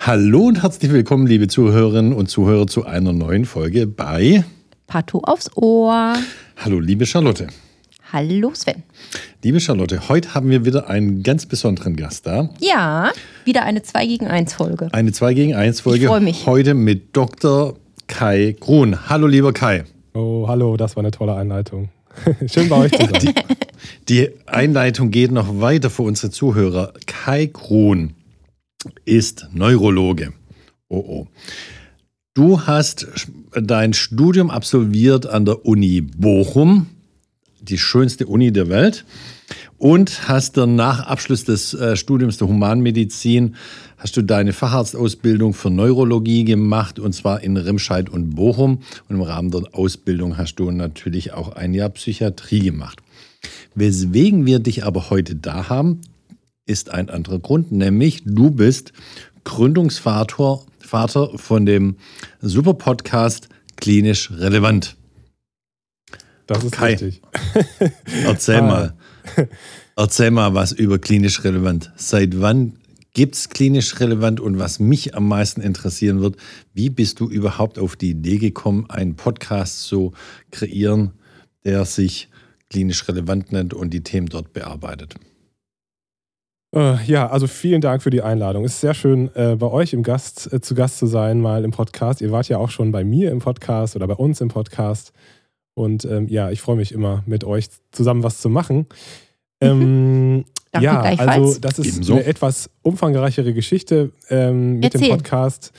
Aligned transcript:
Hallo 0.00 0.46
und 0.46 0.62
herzlich 0.62 0.90
willkommen, 0.90 1.26
liebe 1.26 1.48
Zuhörerinnen 1.48 2.14
und 2.14 2.30
Zuhörer, 2.30 2.66
zu 2.66 2.86
einer 2.86 3.12
neuen 3.12 3.44
Folge 3.44 3.86
bei 3.86 4.42
Partout 4.86 5.20
aufs 5.24 5.54
Ohr. 5.54 6.14
Hallo, 6.56 6.78
liebe 6.78 7.04
Charlotte. 7.04 7.48
Hallo 8.10 8.52
Sven. 8.54 8.84
Liebe 9.42 9.60
Charlotte, 9.60 10.08
heute 10.08 10.32
haben 10.34 10.48
wir 10.48 10.64
wieder 10.64 10.88
einen 10.88 11.22
ganz 11.24 11.44
besonderen 11.44 11.96
Gast 11.96 12.26
da. 12.26 12.48
Ja, 12.60 13.10
wieder 13.44 13.64
eine 13.64 13.82
2 13.82 14.06
gegen 14.06 14.26
1 14.28 14.54
Folge. 14.54 14.88
Eine 14.92 15.12
2 15.12 15.34
gegen 15.34 15.54
1 15.54 15.80
Folge. 15.82 16.04
Ich 16.04 16.06
freu 16.06 16.20
mich. 16.20 16.46
Heute 16.46 16.72
mit 16.72 17.14
Dr. 17.14 17.74
Kai 18.06 18.56
Grun. 18.58 19.10
Hallo, 19.10 19.26
lieber 19.26 19.52
Kai. 19.52 19.84
Oh, 20.14 20.46
hallo, 20.48 20.78
das 20.78 20.96
war 20.96 21.02
eine 21.02 21.10
tolle 21.10 21.34
Einleitung. 21.34 21.90
Schön 22.46 22.68
bei 22.70 22.76
euch 22.76 22.92
zu 22.92 23.04
sein. 23.04 23.34
Die 24.08 24.30
Einleitung 24.46 25.10
geht 25.10 25.32
noch 25.32 25.60
weiter 25.60 25.90
für 25.90 26.02
unsere 26.02 26.30
Zuhörer. 26.30 26.94
Kai 27.06 27.46
Grun 27.46 28.14
ist 29.04 29.48
Neurologe. 29.52 30.32
Oh 30.88 31.04
oh. 31.06 31.26
Du 32.34 32.66
hast 32.66 33.08
dein 33.52 33.92
Studium 33.92 34.50
absolviert 34.50 35.26
an 35.26 35.44
der 35.44 35.66
Uni 35.66 36.00
Bochum, 36.00 36.86
die 37.60 37.78
schönste 37.78 38.26
Uni 38.26 38.52
der 38.52 38.68
Welt, 38.68 39.04
und 39.78 40.28
hast 40.28 40.56
dann 40.56 40.76
nach 40.76 41.00
Abschluss 41.00 41.44
des 41.44 41.74
äh, 41.74 41.96
Studiums 41.96 42.36
der 42.36 42.48
Humanmedizin 42.48 43.56
hast 43.96 44.16
du 44.16 44.22
deine 44.22 44.52
Facharztausbildung 44.52 45.54
für 45.54 45.70
Neurologie 45.70 46.44
gemacht 46.44 46.98
und 46.98 47.12
zwar 47.12 47.42
in 47.42 47.56
Remscheid 47.56 48.08
und 48.08 48.30
Bochum 48.30 48.82
und 49.08 49.16
im 49.16 49.22
Rahmen 49.22 49.50
der 49.50 49.62
Ausbildung 49.72 50.36
hast 50.36 50.56
du 50.56 50.70
natürlich 50.70 51.32
auch 51.32 51.56
ein 51.56 51.74
Jahr 51.74 51.88
Psychiatrie 51.90 52.60
gemacht. 52.60 53.00
Weswegen 53.74 54.46
wir 54.46 54.60
dich 54.60 54.84
aber 54.84 55.10
heute 55.10 55.34
da 55.34 55.68
haben, 55.68 56.00
ist 56.68 56.90
ein 56.90 57.10
anderer 57.10 57.38
Grund, 57.38 57.72
nämlich 57.72 58.22
du 58.24 58.50
bist 58.50 58.92
Gründungsvater 59.44 60.60
Vater 60.78 61.36
von 61.36 61.66
dem 61.66 61.96
super 62.40 62.74
Podcast 62.74 63.48
Klinisch 63.76 64.30
Relevant. 64.30 64.96
Das 66.46 66.64
ist 66.64 66.72
Kai, 66.72 66.92
richtig. 66.92 67.22
Erzähl 68.24 68.56
Ah. 68.60 68.62
mal. 68.62 68.94
Erzähl 69.96 70.30
mal 70.30 70.54
was 70.54 70.72
über 70.72 70.98
klinisch 70.98 71.44
relevant. 71.44 71.92
Seit 71.96 72.40
wann 72.40 72.78
gibt 73.12 73.34
es 73.34 73.48
klinisch 73.48 73.98
relevant 74.00 74.40
und 74.40 74.58
was 74.58 74.78
mich 74.78 75.14
am 75.14 75.28
meisten 75.28 75.60
interessieren 75.60 76.20
wird, 76.20 76.36
wie 76.72 76.88
bist 76.88 77.20
du 77.20 77.28
überhaupt 77.28 77.78
auf 77.78 77.96
die 77.96 78.10
Idee 78.10 78.38
gekommen, 78.38 78.88
einen 78.88 79.16
Podcast 79.16 79.82
zu 79.82 80.12
kreieren, 80.50 81.12
der 81.64 81.84
sich 81.84 82.28
klinisch 82.70 83.08
relevant 83.08 83.52
nennt 83.52 83.74
und 83.74 83.90
die 83.90 84.02
Themen 84.02 84.28
dort 84.28 84.52
bearbeitet? 84.52 85.16
Äh, 86.74 87.02
ja, 87.04 87.28
also 87.28 87.46
vielen 87.46 87.80
Dank 87.80 88.02
für 88.02 88.10
die 88.10 88.22
Einladung. 88.22 88.64
Es 88.64 88.74
ist 88.74 88.80
sehr 88.80 88.94
schön, 88.94 89.34
äh, 89.34 89.56
bei 89.56 89.66
euch 89.68 89.92
im 89.92 90.02
Gast, 90.02 90.52
äh, 90.52 90.60
zu 90.60 90.74
Gast 90.74 90.98
zu 90.98 91.06
sein, 91.06 91.40
mal 91.40 91.64
im 91.64 91.70
Podcast. 91.70 92.20
Ihr 92.20 92.30
wart 92.30 92.48
ja 92.48 92.58
auch 92.58 92.70
schon 92.70 92.92
bei 92.92 93.04
mir 93.04 93.30
im 93.30 93.38
Podcast 93.38 93.96
oder 93.96 94.06
bei 94.06 94.14
uns 94.14 94.40
im 94.40 94.48
Podcast. 94.48 95.12
Und 95.74 96.04
ähm, 96.04 96.28
ja, 96.28 96.50
ich 96.50 96.60
freue 96.60 96.76
mich 96.76 96.92
immer, 96.92 97.22
mit 97.26 97.44
euch 97.44 97.68
zusammen 97.92 98.22
was 98.22 98.40
zu 98.40 98.48
machen. 98.48 98.86
Ähm, 99.60 100.44
Danke 100.70 100.84
ja, 100.84 101.00
also 101.00 101.58
das 101.58 101.80
ist 101.80 101.94
Ebenso. 101.96 102.12
eine 102.12 102.24
etwas 102.26 102.70
umfangreichere 102.82 103.52
Geschichte 103.52 104.12
ähm, 104.28 104.74
mit 104.74 104.94
dem 104.94 105.00
Erzähl. 105.00 105.16
Podcast. 105.16 105.72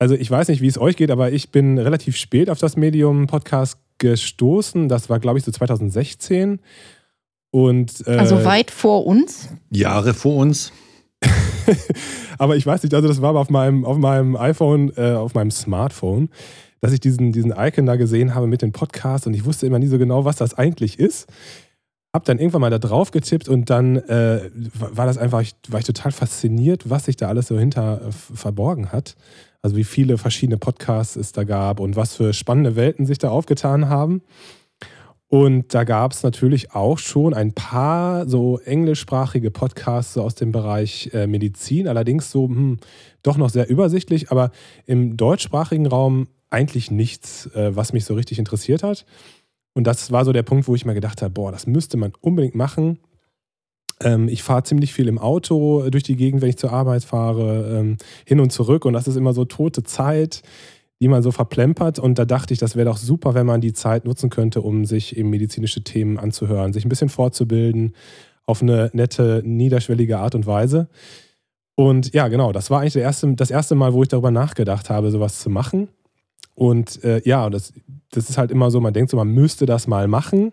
Also 0.00 0.16
ich 0.16 0.28
weiß 0.28 0.48
nicht, 0.48 0.62
wie 0.62 0.66
es 0.66 0.78
euch 0.78 0.96
geht, 0.96 1.12
aber 1.12 1.30
ich 1.30 1.52
bin 1.52 1.78
relativ 1.78 2.16
spät 2.16 2.50
auf 2.50 2.58
das 2.58 2.76
Medium 2.76 3.28
Podcast 3.28 3.78
gestoßen. 3.98 4.88
Das 4.88 5.08
war, 5.10 5.20
glaube 5.20 5.38
ich, 5.38 5.44
so 5.44 5.52
2016. 5.52 6.58
Und, 7.50 8.06
äh, 8.06 8.16
also 8.16 8.44
weit 8.44 8.70
vor 8.70 9.06
uns. 9.06 9.48
Jahre 9.70 10.14
vor 10.14 10.36
uns. 10.36 10.72
aber 12.38 12.56
ich 12.56 12.66
weiß 12.66 12.82
nicht, 12.82 12.94
also 12.94 13.08
das 13.08 13.22
war 13.22 13.30
aber 13.30 13.40
auf 13.40 13.50
meinem, 13.50 13.84
auf 13.84 13.96
meinem 13.96 14.36
iPhone, 14.36 14.92
äh, 14.96 15.12
auf 15.12 15.34
meinem 15.34 15.50
Smartphone, 15.50 16.28
dass 16.80 16.92
ich 16.92 17.00
diesen, 17.00 17.32
diesen 17.32 17.52
Icon 17.56 17.86
da 17.86 17.96
gesehen 17.96 18.34
habe 18.34 18.46
mit 18.46 18.62
dem 18.62 18.72
Podcast 18.72 19.26
und 19.26 19.34
ich 19.34 19.44
wusste 19.44 19.66
immer 19.66 19.78
nie 19.78 19.88
so 19.88 19.98
genau, 19.98 20.24
was 20.24 20.36
das 20.36 20.54
eigentlich 20.54 20.98
ist. 20.98 21.28
Hab 22.14 22.24
dann 22.24 22.38
irgendwann 22.38 22.62
mal 22.62 22.70
da 22.70 22.78
drauf 22.78 23.10
getippt 23.10 23.48
und 23.48 23.68
dann 23.68 23.96
äh, 23.96 24.50
war 24.78 25.06
das 25.06 25.18
einfach, 25.18 25.40
ich, 25.40 25.54
war 25.68 25.80
ich 25.80 25.86
total 25.86 26.12
fasziniert, 26.12 26.88
was 26.88 27.04
sich 27.04 27.16
da 27.16 27.28
alles 27.28 27.48
so 27.48 27.58
hinter 27.58 28.00
äh, 28.08 28.12
verborgen 28.12 28.92
hat. 28.92 29.16
Also 29.60 29.76
wie 29.76 29.84
viele 29.84 30.18
verschiedene 30.18 30.56
Podcasts 30.56 31.16
es 31.16 31.32
da 31.32 31.44
gab 31.44 31.80
und 31.80 31.96
was 31.96 32.14
für 32.14 32.32
spannende 32.32 32.76
Welten 32.76 33.06
sich 33.06 33.18
da 33.18 33.30
aufgetan 33.30 33.88
haben. 33.88 34.22
Und 35.30 35.74
da 35.74 35.84
gab 35.84 36.12
es 36.12 36.22
natürlich 36.22 36.72
auch 36.72 36.98
schon 36.98 37.34
ein 37.34 37.52
paar 37.52 38.26
so 38.26 38.58
englischsprachige 38.60 39.50
Podcasts 39.50 40.16
aus 40.16 40.34
dem 40.34 40.52
Bereich 40.52 41.10
äh, 41.12 41.26
Medizin, 41.26 41.86
allerdings 41.86 42.30
so 42.30 42.48
hm, 42.48 42.78
doch 43.22 43.36
noch 43.36 43.50
sehr 43.50 43.68
übersichtlich, 43.68 44.30
aber 44.30 44.50
im 44.86 45.18
deutschsprachigen 45.18 45.86
Raum 45.86 46.28
eigentlich 46.48 46.90
nichts, 46.90 47.46
äh, 47.54 47.76
was 47.76 47.92
mich 47.92 48.06
so 48.06 48.14
richtig 48.14 48.38
interessiert 48.38 48.82
hat. 48.82 49.04
Und 49.74 49.86
das 49.86 50.10
war 50.10 50.24
so 50.24 50.32
der 50.32 50.42
Punkt, 50.42 50.66
wo 50.66 50.74
ich 50.74 50.86
mir 50.86 50.94
gedacht 50.94 51.20
habe, 51.20 51.34
boah, 51.34 51.52
das 51.52 51.66
müsste 51.66 51.98
man 51.98 52.12
unbedingt 52.22 52.54
machen. 52.54 52.98
Ähm, 54.00 54.28
ich 54.28 54.42
fahre 54.42 54.62
ziemlich 54.62 54.94
viel 54.94 55.08
im 55.08 55.18
Auto 55.18 55.90
durch 55.90 56.04
die 56.04 56.16
Gegend, 56.16 56.40
wenn 56.40 56.48
ich 56.48 56.56
zur 56.56 56.72
Arbeit 56.72 57.04
fahre, 57.04 57.78
ähm, 57.78 57.96
hin 58.24 58.40
und 58.40 58.50
zurück. 58.50 58.86
Und 58.86 58.94
das 58.94 59.06
ist 59.06 59.16
immer 59.16 59.34
so 59.34 59.44
tote 59.44 59.82
Zeit, 59.82 60.42
die 61.00 61.08
man 61.08 61.22
so 61.22 61.30
verplempert. 61.30 61.98
Und 61.98 62.18
da 62.18 62.24
dachte 62.24 62.52
ich, 62.52 62.60
das 62.60 62.76
wäre 62.76 62.86
doch 62.86 62.96
super, 62.96 63.34
wenn 63.34 63.46
man 63.46 63.60
die 63.60 63.72
Zeit 63.72 64.04
nutzen 64.04 64.30
könnte, 64.30 64.62
um 64.62 64.84
sich 64.84 65.16
eben 65.16 65.30
medizinische 65.30 65.82
Themen 65.84 66.18
anzuhören, 66.18 66.72
sich 66.72 66.84
ein 66.84 66.88
bisschen 66.88 67.08
fortzubilden 67.08 67.94
auf 68.46 68.62
eine 68.62 68.90
nette, 68.94 69.42
niederschwellige 69.44 70.18
Art 70.18 70.34
und 70.34 70.46
Weise. 70.46 70.88
Und 71.74 72.12
ja, 72.12 72.26
genau, 72.28 72.50
das 72.50 72.70
war 72.70 72.80
eigentlich 72.80 72.96
erste, 72.96 73.32
das 73.34 73.50
erste 73.50 73.74
Mal, 73.74 73.92
wo 73.92 74.02
ich 74.02 74.08
darüber 74.08 74.30
nachgedacht 74.30 74.90
habe, 74.90 75.10
sowas 75.10 75.38
zu 75.40 75.50
machen. 75.50 75.88
Und 76.54 77.04
äh, 77.04 77.20
ja, 77.24 77.48
das, 77.50 77.72
das 78.10 78.28
ist 78.28 78.38
halt 78.38 78.50
immer 78.50 78.70
so, 78.72 78.80
man 78.80 78.92
denkt 78.92 79.10
so, 79.10 79.16
man 79.16 79.28
müsste 79.28 79.64
das 79.64 79.86
mal 79.86 80.08
machen. 80.08 80.52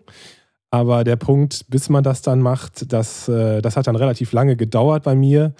Aber 0.70 1.02
der 1.02 1.16
Punkt, 1.16 1.66
bis 1.68 1.88
man 1.88 2.04
das 2.04 2.22
dann 2.22 2.40
macht, 2.40 2.92
das, 2.92 3.28
äh, 3.28 3.60
das 3.62 3.76
hat 3.76 3.86
dann 3.86 3.96
relativ 3.96 4.32
lange 4.32 4.56
gedauert 4.56 5.02
bei 5.02 5.14
mir. 5.14 5.54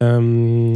Ähm, 0.00 0.74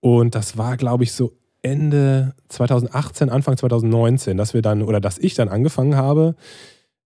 und 0.00 0.34
das 0.34 0.56
war, 0.56 0.76
glaube 0.76 1.04
ich, 1.04 1.12
so 1.12 1.37
Ende 1.62 2.34
2018, 2.48 3.30
Anfang 3.30 3.56
2019, 3.56 4.36
dass 4.36 4.54
wir 4.54 4.62
dann, 4.62 4.82
oder 4.82 5.00
dass 5.00 5.18
ich 5.18 5.34
dann 5.34 5.48
angefangen 5.48 5.96
habe, 5.96 6.34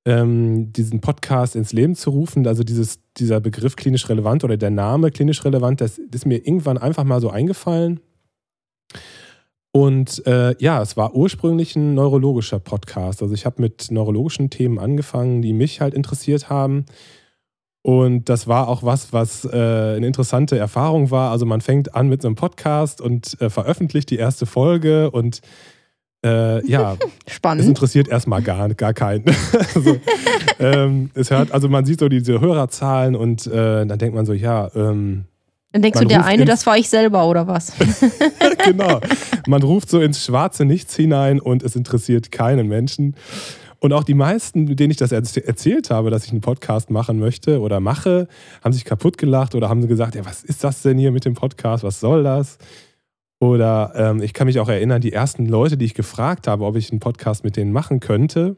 ähm, 0.05 0.73
diesen 0.73 1.01
Podcast 1.01 1.57
ins 1.57 1.73
Leben 1.73 1.95
zu 1.95 2.11
rufen. 2.11 2.47
Also 2.47 2.63
dieses, 2.63 3.01
dieser 3.17 3.41
Begriff 3.41 3.77
klinisch 3.77 4.09
relevant 4.09 4.45
oder 4.45 4.57
der 4.57 4.71
Name 4.71 5.11
klinisch 5.11 5.45
relevant, 5.45 5.81
das, 5.81 5.97
das 5.97 6.23
ist 6.23 6.27
mir 6.27 6.39
irgendwann 6.39 6.79
einfach 6.79 7.05
mal 7.05 7.21
so 7.21 7.31
eingefallen. 7.31 8.01
Und 9.75 10.27
äh, 10.27 10.55
ja, 10.59 10.83
es 10.83 10.99
war 10.99 11.15
ursprünglich 11.15 11.77
ein 11.77 11.95
neurologischer 11.95 12.59
Podcast. 12.59 13.23
Also 13.23 13.33
ich 13.33 13.47
habe 13.47 13.63
mit 13.63 13.91
neurologischen 13.91 14.51
Themen 14.51 14.79
angefangen, 14.79 15.41
die 15.41 15.55
mich 15.55 15.81
halt 15.81 15.95
interessiert 15.95 16.51
haben. 16.51 16.85
Und 17.83 18.29
das 18.29 18.47
war 18.47 18.69
auch 18.69 18.85
was, 18.85 19.13
was 19.13 19.45
äh, 19.45 19.49
eine 19.51 20.07
interessante 20.07 20.57
Erfahrung 20.57 21.11
war. 21.11 21.33
Also 21.33 21.47
man 21.47 21.61
fängt 21.61 21.95
an 21.97 22.09
mit 22.09 22.23
so 22.23 22.29
einem 22.29 22.37
Podcast 22.37 23.01
und 23.01 23.41
äh, 23.41 23.51
veröffentlicht 23.51 24.09
die 24.11 24.17
erste 24.17 24.47
Folge 24.47 25.11
und 25.11 25.41
äh, 26.25 26.65
ja, 26.65 26.97
es 27.27 27.35
Spannend. 27.35 27.67
interessiert 27.67 28.07
erstmal 28.07 28.41
gar, 28.43 28.69
gar 28.75 28.95
keinen. 28.95 29.25
also, 29.75 29.97
ähm, 30.61 31.11
es 31.15 31.31
hört, 31.31 31.51
also 31.51 31.69
man 31.69 31.85
sieht 31.85 31.99
so 31.99 32.09
diese 32.09 32.41
Hörerzahlen 32.41 33.17
und 33.17 33.49
äh, 33.49 33.85
dann 33.85 33.99
denkt 33.99 34.15
man 34.15 34.27
so, 34.27 34.33
ja, 34.33 34.71
ähm, 34.77 35.25
Dann 35.73 35.83
denkst 35.83 35.99
man 35.99 36.09
du, 36.09 36.15
der 36.15 36.25
eine, 36.25 36.45
das 36.45 36.65
war 36.67 36.79
ich 36.79 36.89
selber 36.89 37.27
oder 37.27 37.49
was? 37.49 37.73
genau. 38.65 39.01
Man 39.49 39.63
ruft 39.63 39.91
so 39.91 40.01
ins 40.01 40.25
schwarze 40.25 40.65
Nichts 40.65 40.95
hinein 40.95 41.41
und 41.41 41.65
es 41.65 41.75
interessiert 41.75 42.31
keinen 42.31 42.69
Menschen. 42.69 43.17
Und 43.83 43.93
auch 43.93 44.05
die 44.05 44.15
meisten, 44.15 44.77
denen 44.77 44.93
ich 44.93 44.97
das 44.97 45.11
erz- 45.11 45.37
erzählt 45.37 45.91
habe, 45.91 46.11
dass 46.11 46.25
ich 46.25 46.31
einen 46.31 46.41
Podcast 46.41 46.89
machen 46.89 47.19
möchte 47.19 47.61
oder 47.61 47.81
mache, 47.81 48.29
haben 48.63 48.73
sich 48.73 48.85
kaputt 48.85 49.19
gelacht 49.19 49.57
oder 49.57 49.69
haben 49.69 49.89
gesagt, 49.89 50.15
ja, 50.15 50.25
was 50.25 50.45
ist 50.45 50.63
das 50.63 50.83
denn 50.83 50.99
hier 50.99 51.11
mit 51.11 51.25
dem 51.25 51.35
Podcast? 51.35 51.83
Was 51.83 51.99
soll 51.99 52.23
das? 52.23 52.59
Oder 53.41 53.93
ähm, 53.97 54.23
ich 54.23 54.35
kann 54.35 54.47
mich 54.47 54.61
auch 54.61 54.69
erinnern, 54.69 55.01
die 55.01 55.13
ersten 55.13 55.47
Leute, 55.47 55.77
die 55.77 55.85
ich 55.85 55.95
gefragt 55.95 56.47
habe, 56.47 56.65
ob 56.65 56.77
ich 56.77 56.93
einen 56.93 57.01
Podcast 57.01 57.43
mit 57.43 57.57
denen 57.57 57.73
machen 57.73 57.99
könnte, 57.99 58.57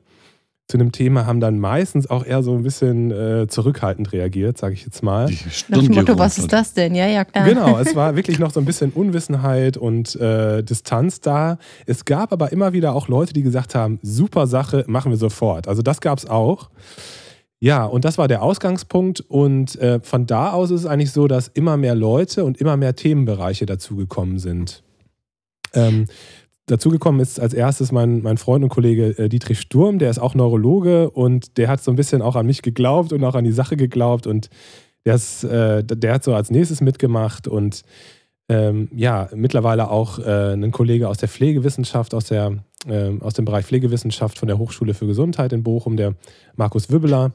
zu 0.66 0.78
einem 0.78 0.93
Thema 0.93 1.26
haben 1.26 1.40
dann 1.40 1.58
meistens 1.58 2.08
auch 2.08 2.25
eher 2.25 2.43
so 2.43 2.55
ein 2.55 2.62
bisschen 2.62 3.11
äh, 3.11 3.46
zurückhaltend 3.49 4.12
reagiert, 4.12 4.56
sage 4.56 4.72
ich 4.72 4.84
jetzt 4.84 5.02
mal. 5.02 5.26
Die 5.26 5.37
Nach 5.69 5.82
dem 5.82 5.94
Motto, 5.94 6.19
was 6.19 6.38
ist 6.38 6.52
das 6.52 6.72
denn? 6.72 6.94
Ja, 6.94 7.06
ja, 7.06 7.26
klar. 7.26 7.46
Genau, 7.46 7.78
es 7.78 7.94
war 7.96 8.16
wirklich 8.16 8.38
noch 8.38 8.50
so 8.50 8.61
ein 8.61 8.64
bisschen 8.64 8.90
Unwissenheit 8.90 9.76
und 9.76 10.16
äh, 10.16 10.62
Distanz 10.62 11.20
da. 11.20 11.58
Es 11.84 12.06
gab 12.06 12.32
aber 12.32 12.50
immer 12.50 12.72
wieder 12.72 12.94
auch 12.94 13.08
Leute, 13.08 13.34
die 13.34 13.43
gesagt 13.43 13.75
haben, 13.75 13.99
super 14.02 14.46
Sache, 14.46 14.84
machen 14.87 15.12
wir 15.12 15.19
sofort. 15.19 15.69
Also 15.69 15.82
das 15.82 16.00
gab 16.00 16.16
es 16.19 16.26
auch. 16.26 16.70
Ja, 17.61 17.84
und 17.84 18.06
das 18.06 18.16
war 18.16 18.26
der 18.26 18.43
Ausgangspunkt. 18.43 19.20
Und 19.20 19.76
äh, 19.76 20.00
von 20.02 20.26
da 20.26 20.52
aus 20.52 20.70
ist 20.70 20.81
es 20.81 20.87
eigentlich 20.87 21.12
so, 21.12 21.28
dass 21.28 21.49
immer 21.49 21.76
mehr 21.76 21.94
Leute 21.94 22.43
und 22.44 22.58
immer 22.58 22.78
mehr 22.78 22.94
Themenbereiche 22.94 23.66
dazugekommen 23.66 24.38
sind. 24.38 24.82
Ähm, 25.75 26.06
dazugekommen 26.66 27.20
ist 27.20 27.40
als 27.40 27.55
erstes 27.55 27.93
mein, 27.93 28.22
mein 28.22 28.38
Freund 28.38 28.64
und 28.64 28.70
Kollege 28.70 29.19
äh, 29.19 29.28
Dietrich 29.28 29.61
Sturm, 29.61 29.99
der 29.99 30.11
ist 30.11 30.19
auch 30.19 30.34
Neurologe 30.34 31.11
und 31.11 31.58
der 31.58 31.69
hat 31.69 31.82
so 31.82 31.90
ein 31.90 31.96
bisschen 31.96 32.22
auch 32.22 32.37
an 32.37 32.46
mich 32.46 32.62
geglaubt 32.62 33.12
und 33.12 33.22
auch 33.25 33.34
an 33.34 33.44
die 33.44 33.52
Sache 33.52 33.76
geglaubt 33.76 34.26
und 34.26 34.49
der, 35.05 35.14
ist, 35.16 35.44
äh, 35.44 35.84
der 35.84 36.14
hat 36.14 36.25
so 36.25 36.34
als 36.34 36.50
nächstes 36.50 36.81
mitgemacht 36.81 37.46
und 37.46 37.82
ähm, 38.49 38.88
ja, 38.94 39.28
mittlerweile 39.34 39.90
auch 39.90 40.19
äh, 40.19 40.52
ein 40.52 40.70
Kollege 40.70 41.08
aus 41.08 41.19
der 41.19 41.28
Pflegewissenschaft, 41.28 42.14
aus, 42.14 42.26
der, 42.26 42.64
äh, 42.87 43.11
aus 43.20 43.34
dem 43.34 43.44
Bereich 43.44 43.66
Pflegewissenschaft 43.66 44.38
von 44.38 44.49
der 44.49 44.58
Hochschule 44.58 44.94
für 44.94 45.06
Gesundheit 45.06 45.52
in 45.52 45.62
Bochum, 45.62 45.96
der 45.96 46.14
Markus 46.56 46.90
Wibbeler. 46.90 47.32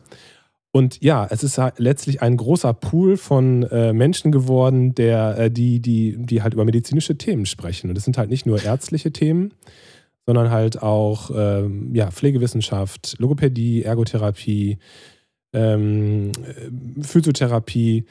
Und 0.71 1.01
ja, 1.01 1.27
es 1.29 1.43
ist 1.43 1.57
halt 1.57 1.79
letztlich 1.79 2.21
ein 2.21 2.37
großer 2.37 2.73
Pool 2.73 3.17
von 3.17 3.63
äh, 3.63 3.91
Menschen 3.91 4.31
geworden, 4.31 4.93
der, 4.93 5.37
äh, 5.37 5.51
die, 5.51 5.79
die, 5.79 6.15
die 6.17 6.43
halt 6.43 6.53
über 6.53 6.63
medizinische 6.63 7.17
Themen 7.17 7.47
sprechen. 7.47 7.89
Und 7.89 7.95
das 7.95 8.03
sind 8.03 8.17
halt 8.17 8.29
nicht 8.29 8.45
nur 8.45 8.63
ärztliche 8.63 9.11
Themen, 9.11 9.53
sondern 10.27 10.51
halt 10.51 10.83
auch 10.83 11.31
ähm, 11.33 11.95
ja, 11.95 12.11
Pflegewissenschaft, 12.11 13.15
Logopädie, 13.17 13.83
Ergotherapie, 13.83 14.77
ähm, 15.53 16.31
äh, 16.43 17.03
Physiotherapie. 17.03 18.05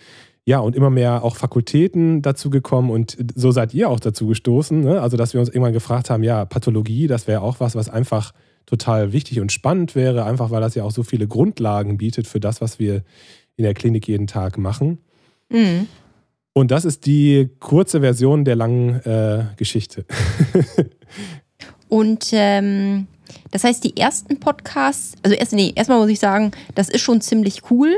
Ja, 0.45 0.59
und 0.61 0.75
immer 0.75 0.91
mehr 0.91 1.23
auch 1.25 1.37
Fakultäten 1.37 2.23
dazu 2.23 2.49
gekommen 2.49 2.91
und 2.91 3.19
so 3.35 3.51
seid 3.51 3.75
ihr 3.75 3.91
auch 3.91 4.01
dazu 4.01 4.27
gestoßen. 4.27 4.81
Ne? 4.81 5.01
Also, 5.01 5.17
dass 5.19 5.35
wir 5.35 5.41
uns 5.41 5.51
irgendwann 5.51 5.75
gefragt 5.75 6.09
haben, 6.09 6.23
ja, 6.23 6.47
Pathologie, 6.47 7.07
das 7.07 7.29
wäre 7.29 7.43
auch 7.43 7.61
was, 7.61 7.77
was 7.77 7.91
einfach 7.91 8.33
total 8.69 9.15
wichtig 9.15 9.41
und 9.41 9.51
spannend 9.51 9.95
wäre, 9.95 10.25
einfach 10.25 10.51
weil 10.51 10.61
das 10.61 10.75
ja 10.75 10.85
auch 10.85 10.91
so 10.91 11.03
viele 11.03 11.27
Grundlagen 11.27 11.97
bietet 11.97 12.27
für 12.27 12.39
das, 12.39 12.61
was 12.61 12.79
wir 12.79 13.03
in 13.57 13.65
der 13.65 13.73
Klinik 13.73 14.07
jeden 14.07 14.27
Tag 14.27 14.59
machen. 14.59 14.99
Mhm. 15.49 15.89
Und 16.53 16.71
das 16.71 16.85
ist 16.85 17.07
die 17.07 17.49
kurze 17.61 18.01
Version 18.01 18.45
der 18.45 18.57
langen 18.57 18.97
äh, 19.07 19.45
Geschichte. 19.57 20.05
und 21.89 22.29
ähm, 22.33 23.07
das 23.53 23.65
heißt, 23.65 23.83
die 23.85 23.97
ersten 23.97 24.39
Podcasts, 24.39 25.15
also 25.23 25.35
erst, 25.35 25.55
nee, 25.55 25.73
erstmal 25.75 25.99
muss 25.99 26.11
ich 26.11 26.19
sagen, 26.19 26.51
das 26.75 26.91
ist 26.91 27.01
schon 27.01 27.23
ziemlich 27.23 27.71
cool, 27.71 27.95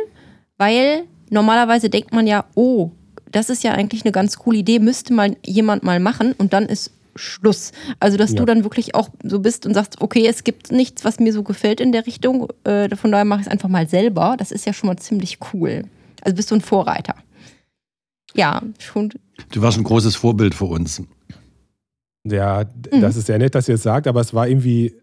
weil 0.56 1.02
normalerweise 1.30 1.90
denkt 1.90 2.12
man 2.12 2.28
ja, 2.28 2.44
oh, 2.54 2.92
das 3.32 3.50
ist 3.50 3.64
ja 3.64 3.72
eigentlich 3.72 4.04
eine 4.04 4.12
ganz 4.12 4.36
coole 4.36 4.58
Idee, 4.58 4.78
müsste 4.78 5.14
mal 5.14 5.36
jemand 5.44 5.82
mal 5.82 5.98
machen 5.98 6.32
und 6.38 6.52
dann 6.52 6.66
ist 6.66 6.92
Schluss. 7.16 7.72
Also, 7.98 8.16
dass 8.16 8.30
ja. 8.30 8.36
du 8.36 8.44
dann 8.44 8.64
wirklich 8.64 8.94
auch 8.94 9.08
so 9.22 9.40
bist 9.40 9.66
und 9.66 9.74
sagst, 9.74 10.00
okay, 10.00 10.26
es 10.26 10.44
gibt 10.44 10.72
nichts, 10.72 11.04
was 11.04 11.18
mir 11.18 11.32
so 11.32 11.42
gefällt 11.42 11.80
in 11.80 11.92
der 11.92 12.06
Richtung, 12.06 12.48
äh, 12.64 12.94
von 12.96 13.12
daher 13.12 13.24
mache 13.24 13.40
ich 13.40 13.46
es 13.46 13.52
einfach 13.52 13.68
mal 13.68 13.88
selber. 13.88 14.36
Das 14.38 14.52
ist 14.52 14.66
ja 14.66 14.72
schon 14.72 14.88
mal 14.88 14.96
ziemlich 14.96 15.38
cool. 15.52 15.84
Also 16.22 16.36
bist 16.36 16.50
du 16.50 16.56
ein 16.56 16.60
Vorreiter. 16.60 17.14
Ja, 18.34 18.62
schon. 18.78 19.12
Du 19.52 19.62
warst 19.62 19.78
ein 19.78 19.84
großes 19.84 20.16
Vorbild 20.16 20.54
für 20.54 20.66
uns. 20.66 21.02
Ja, 22.24 22.64
mhm. 22.92 23.00
das 23.00 23.16
ist 23.16 23.26
sehr 23.26 23.38
nett, 23.38 23.54
dass 23.54 23.68
ihr 23.68 23.76
es 23.76 23.82
sagt, 23.82 24.06
aber 24.06 24.20
es 24.20 24.34
war 24.34 24.46
irgendwie, 24.46 24.94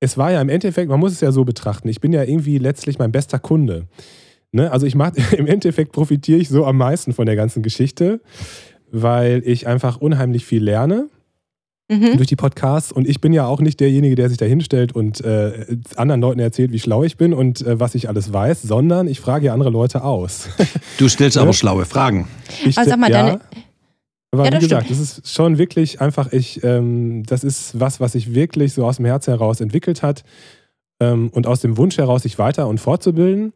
es 0.00 0.16
war 0.16 0.30
ja 0.30 0.40
im 0.40 0.48
Endeffekt, 0.48 0.88
man 0.88 1.00
muss 1.00 1.12
es 1.12 1.20
ja 1.20 1.32
so 1.32 1.44
betrachten, 1.44 1.88
ich 1.88 2.00
bin 2.00 2.12
ja 2.12 2.22
irgendwie 2.22 2.58
letztlich 2.58 2.98
mein 2.98 3.12
bester 3.12 3.38
Kunde. 3.38 3.88
Ne? 4.52 4.70
Also 4.70 4.86
ich 4.86 4.94
mache, 4.94 5.14
im 5.36 5.46
Endeffekt 5.46 5.92
profitiere 5.92 6.38
ich 6.38 6.48
so 6.48 6.64
am 6.64 6.76
meisten 6.76 7.12
von 7.12 7.26
der 7.26 7.36
ganzen 7.36 7.62
Geschichte, 7.62 8.20
weil 9.02 9.42
ich 9.44 9.66
einfach 9.66 9.98
unheimlich 9.98 10.44
viel 10.44 10.62
lerne. 10.62 11.08
Mhm. 11.90 12.16
durch 12.16 12.28
die 12.28 12.36
Podcasts. 12.36 12.92
Und 12.92 13.06
ich 13.06 13.20
bin 13.20 13.34
ja 13.34 13.46
auch 13.46 13.60
nicht 13.60 13.78
derjenige, 13.78 14.14
der 14.14 14.30
sich 14.30 14.38
da 14.38 14.46
hinstellt 14.46 14.94
und 14.94 15.20
äh, 15.20 15.76
anderen 15.96 16.22
Leuten 16.22 16.40
erzählt, 16.40 16.72
wie 16.72 16.78
schlau 16.78 17.04
ich 17.04 17.18
bin 17.18 17.34
und 17.34 17.60
äh, 17.60 17.78
was 17.78 17.94
ich 17.94 18.08
alles 18.08 18.32
weiß, 18.32 18.62
sondern 18.62 19.06
ich 19.06 19.20
frage 19.20 19.46
ja 19.46 19.52
andere 19.52 19.68
Leute 19.68 20.02
aus. 20.02 20.48
Du 20.96 21.08
stellst 21.08 21.36
aber 21.36 21.52
schlaue 21.52 21.84
Fragen. 21.84 22.28
Ich, 22.64 22.78
also 22.78 22.88
sag 22.88 23.00
mal, 23.00 23.10
ja, 23.10 23.22
deine, 23.24 23.40
aber 24.34 24.46
ja, 24.46 24.52
wie 24.52 24.58
gesagt, 24.60 24.86
stimmt. 24.86 25.00
das 25.00 25.18
ist 25.18 25.32
schon 25.32 25.58
wirklich 25.58 26.00
einfach, 26.00 26.32
ich, 26.32 26.62
ähm, 26.64 27.22
das 27.24 27.44
ist 27.44 27.78
was, 27.78 28.00
was 28.00 28.12
sich 28.12 28.34
wirklich 28.34 28.72
so 28.72 28.84
aus 28.84 28.96
dem 28.96 29.06
Herzen 29.06 29.32
heraus 29.32 29.60
entwickelt 29.60 30.02
hat 30.02 30.24
ähm, 30.98 31.30
und 31.32 31.46
aus 31.46 31.60
dem 31.60 31.76
Wunsch 31.76 31.98
heraus, 31.98 32.22
sich 32.22 32.38
weiter 32.38 32.66
und 32.66 32.78
fortzubilden. 32.78 33.52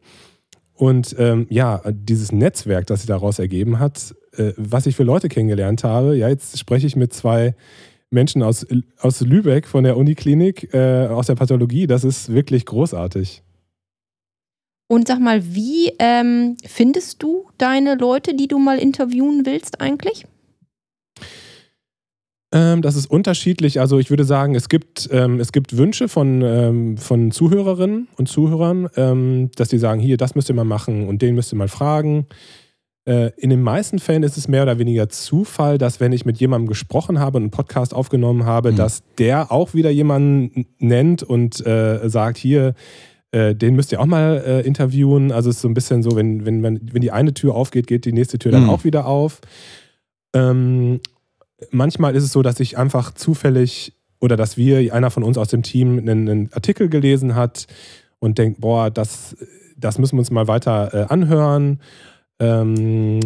Und 0.73 1.15
ähm, 1.19 1.47
ja, 1.49 1.81
dieses 1.91 2.31
Netzwerk, 2.31 2.87
das 2.87 3.01
sich 3.01 3.07
daraus 3.07 3.39
ergeben 3.39 3.79
hat, 3.79 4.15
äh, 4.37 4.53
was 4.57 4.85
ich 4.85 4.95
für 4.95 5.03
Leute 5.03 5.29
kennengelernt 5.29 5.83
habe, 5.83 6.15
ja, 6.15 6.29
jetzt 6.29 6.57
spreche 6.57 6.87
ich 6.87 6.95
mit 6.95 7.13
zwei 7.13 7.55
Menschen 8.11 8.41
aus, 8.43 8.65
aus 8.99 9.21
Lübeck 9.21 9.67
von 9.67 9.83
der 9.83 9.97
Uniklinik, 9.97 10.73
äh, 10.73 11.07
aus 11.07 11.27
der 11.27 11.35
Pathologie, 11.35 11.87
das 11.87 12.03
ist 12.03 12.33
wirklich 12.33 12.65
großartig. 12.65 13.43
Und 14.87 15.07
sag 15.07 15.19
mal, 15.19 15.43
wie 15.53 15.93
ähm, 15.99 16.57
findest 16.65 17.21
du 17.21 17.47
deine 17.59 17.95
Leute, 17.95 18.33
die 18.33 18.47
du 18.47 18.57
mal 18.57 18.79
interviewen 18.79 19.45
willst 19.45 19.81
eigentlich? 19.81 20.25
Ähm, 22.51 22.81
das 22.81 22.95
ist 22.95 23.05
unterschiedlich. 23.05 23.79
Also 23.79 23.99
ich 23.99 24.09
würde 24.09 24.23
sagen, 24.23 24.55
es 24.55 24.69
gibt, 24.69 25.07
ähm, 25.11 25.39
es 25.39 25.51
gibt 25.51 25.77
Wünsche 25.77 26.07
von, 26.07 26.41
ähm, 26.41 26.97
von 26.97 27.29
Zuhörerinnen 27.29 28.07
und 28.17 28.27
Zuhörern, 28.27 28.89
ähm, 28.95 29.51
dass 29.55 29.69
die 29.69 29.77
sagen, 29.77 30.01
hier, 30.01 30.17
das 30.17 30.33
müsst 30.33 30.49
ihr 30.49 30.55
mal 30.55 30.63
machen 30.63 31.07
und 31.07 31.21
den 31.21 31.35
müsst 31.35 31.53
ihr 31.53 31.57
mal 31.57 31.67
fragen. 31.67 32.25
Äh, 33.05 33.31
in 33.37 33.49
den 33.49 33.61
meisten 33.61 33.99
Fällen 33.99 34.23
ist 34.23 34.37
es 34.37 34.47
mehr 34.47 34.63
oder 34.63 34.79
weniger 34.79 35.09
Zufall, 35.09 35.77
dass 35.77 35.99
wenn 35.99 36.11
ich 36.11 36.25
mit 36.25 36.37
jemandem 36.37 36.67
gesprochen 36.67 37.19
habe 37.19 37.37
und 37.37 37.43
einen 37.43 37.51
Podcast 37.51 37.93
aufgenommen 37.93 38.45
habe, 38.45 38.71
mhm. 38.71 38.75
dass 38.75 39.03
der 39.17 39.51
auch 39.51 39.73
wieder 39.73 39.89
jemanden 39.89 40.65
nennt 40.79 41.23
und 41.23 41.65
äh, 41.65 42.07
sagt, 42.09 42.37
hier, 42.37 42.75
äh, 43.31 43.55
den 43.55 43.75
müsst 43.75 43.91
ihr 43.91 44.01
auch 44.01 44.05
mal 44.05 44.43
äh, 44.45 44.61
interviewen. 44.61 45.31
Also 45.31 45.49
es 45.49 45.57
ist 45.57 45.61
so 45.61 45.67
ein 45.67 45.73
bisschen 45.73 46.03
so, 46.03 46.15
wenn, 46.15 46.45
wenn, 46.45 46.61
man, 46.61 46.79
wenn 46.91 47.01
die 47.01 47.11
eine 47.11 47.33
Tür 47.33 47.55
aufgeht, 47.55 47.87
geht 47.87 48.05
die 48.05 48.13
nächste 48.13 48.39
Tür 48.39 48.51
dann 48.51 48.63
mhm. 48.63 48.69
auch 48.69 48.83
wieder 48.83 49.05
auf. 49.05 49.41
Ähm, 50.33 50.99
manchmal 51.71 52.15
ist 52.15 52.23
es 52.23 52.31
so, 52.31 52.41
dass 52.41 52.59
ich 52.59 52.77
einfach 52.77 53.13
zufällig 53.13 53.93
oder 54.19 54.35
dass 54.35 54.57
wir, 54.57 54.93
einer 54.93 55.11
von 55.11 55.23
uns 55.23 55.37
aus 55.37 55.47
dem 55.47 55.63
Team, 55.63 55.97
einen, 55.97 56.29
einen 56.29 56.53
Artikel 56.53 56.89
gelesen 56.89 57.35
hat 57.35 57.67
und 58.19 58.37
denkt, 58.37 58.59
boah, 58.59 58.89
das, 58.89 59.35
das 59.77 59.97
müssen 59.97 60.15
wir 60.15 60.19
uns 60.19 60.31
mal 60.31 60.47
weiter 60.47 60.93
äh, 60.93 61.13
anhören. 61.13 61.79
Ähm, 62.39 63.19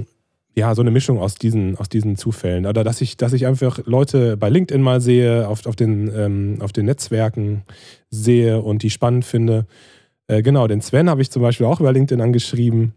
ja, 0.56 0.76
so 0.76 0.82
eine 0.82 0.92
Mischung 0.92 1.20
aus 1.20 1.36
diesen, 1.36 1.78
aus 1.78 1.90
diesen 1.90 2.16
Zufällen. 2.16 2.66
Oder 2.66 2.84
dass 2.84 3.02
ich, 3.02 3.18
dass 3.18 3.34
ich 3.34 3.48
einfach 3.48 3.80
Leute 3.86 4.38
bei 4.38 4.50
LinkedIn 4.50 4.82
mal 4.82 5.02
sehe, 5.02 5.48
auf, 5.48 5.66
auf, 5.66 5.76
den, 5.76 6.12
ähm, 6.16 6.58
auf 6.60 6.72
den 6.72 6.86
Netzwerken 6.86 7.64
sehe 8.10 8.62
und 8.62 8.84
die 8.84 8.92
spannend 8.92 9.26
finde. 9.26 9.66
Äh, 10.28 10.44
genau, 10.44 10.68
den 10.68 10.82
Sven 10.82 11.10
habe 11.10 11.22
ich 11.22 11.32
zum 11.32 11.42
Beispiel 11.42 11.66
auch 11.66 11.80
über 11.80 11.92
LinkedIn 11.92 12.22
angeschrieben. 12.22 12.94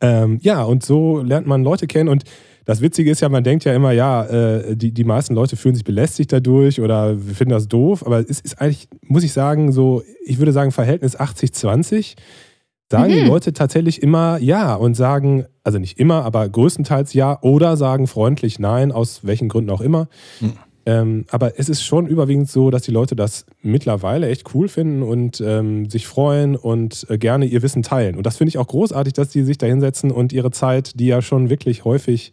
Ähm, 0.00 0.38
ja, 0.42 0.62
und 0.62 0.84
so 0.84 1.20
lernt 1.20 1.46
man 1.46 1.64
Leute 1.64 1.86
kennen 1.86 2.08
und 2.08 2.24
das 2.66 2.80
Witzige 2.80 3.12
ist 3.12 3.20
ja, 3.20 3.28
man 3.28 3.44
denkt 3.44 3.64
ja 3.64 3.72
immer, 3.72 3.92
ja, 3.92 4.24
äh, 4.24 4.76
die, 4.76 4.90
die 4.90 5.04
meisten 5.04 5.34
Leute 5.34 5.56
fühlen 5.56 5.76
sich 5.76 5.84
belästigt 5.84 6.32
dadurch 6.32 6.80
oder 6.80 7.16
finden 7.16 7.50
das 7.50 7.68
doof, 7.68 8.04
aber 8.04 8.18
es 8.18 8.40
ist 8.40 8.60
eigentlich, 8.60 8.88
muss 9.02 9.22
ich 9.22 9.32
sagen, 9.32 9.70
so, 9.70 10.02
ich 10.24 10.38
würde 10.38 10.52
sagen, 10.52 10.72
Verhältnis 10.72 11.18
80-20. 11.18 12.16
Sagen 12.90 13.12
mhm. 13.12 13.16
die 13.16 13.24
Leute 13.24 13.52
tatsächlich 13.52 14.02
immer 14.02 14.38
ja 14.38 14.74
und 14.74 14.94
sagen, 14.94 15.46
also 15.64 15.78
nicht 15.78 15.98
immer, 15.98 16.24
aber 16.24 16.48
größtenteils 16.48 17.14
ja 17.14 17.38
oder 17.42 17.76
sagen 17.76 18.06
freundlich 18.06 18.58
nein, 18.58 18.92
aus 18.92 19.24
welchen 19.24 19.48
Gründen 19.48 19.70
auch 19.70 19.80
immer. 19.80 20.08
Mhm. 20.40 20.52
Ähm, 20.88 21.24
aber 21.30 21.58
es 21.58 21.68
ist 21.68 21.82
schon 21.82 22.06
überwiegend 22.06 22.48
so, 22.48 22.70
dass 22.70 22.82
die 22.82 22.92
Leute 22.92 23.16
das 23.16 23.44
mittlerweile 23.60 24.28
echt 24.28 24.54
cool 24.54 24.68
finden 24.68 25.02
und 25.02 25.40
ähm, 25.40 25.90
sich 25.90 26.06
freuen 26.06 26.54
und 26.54 27.04
äh, 27.10 27.18
gerne 27.18 27.46
ihr 27.46 27.62
Wissen 27.62 27.82
teilen. 27.82 28.14
Und 28.14 28.24
das 28.24 28.36
finde 28.36 28.50
ich 28.50 28.58
auch 28.58 28.68
großartig, 28.68 29.12
dass 29.12 29.30
die 29.30 29.42
sich 29.42 29.58
da 29.58 29.66
hinsetzen 29.66 30.12
und 30.12 30.32
ihre 30.32 30.52
Zeit, 30.52 31.00
die 31.00 31.06
ja 31.06 31.22
schon 31.22 31.50
wirklich 31.50 31.84
häufig 31.84 32.30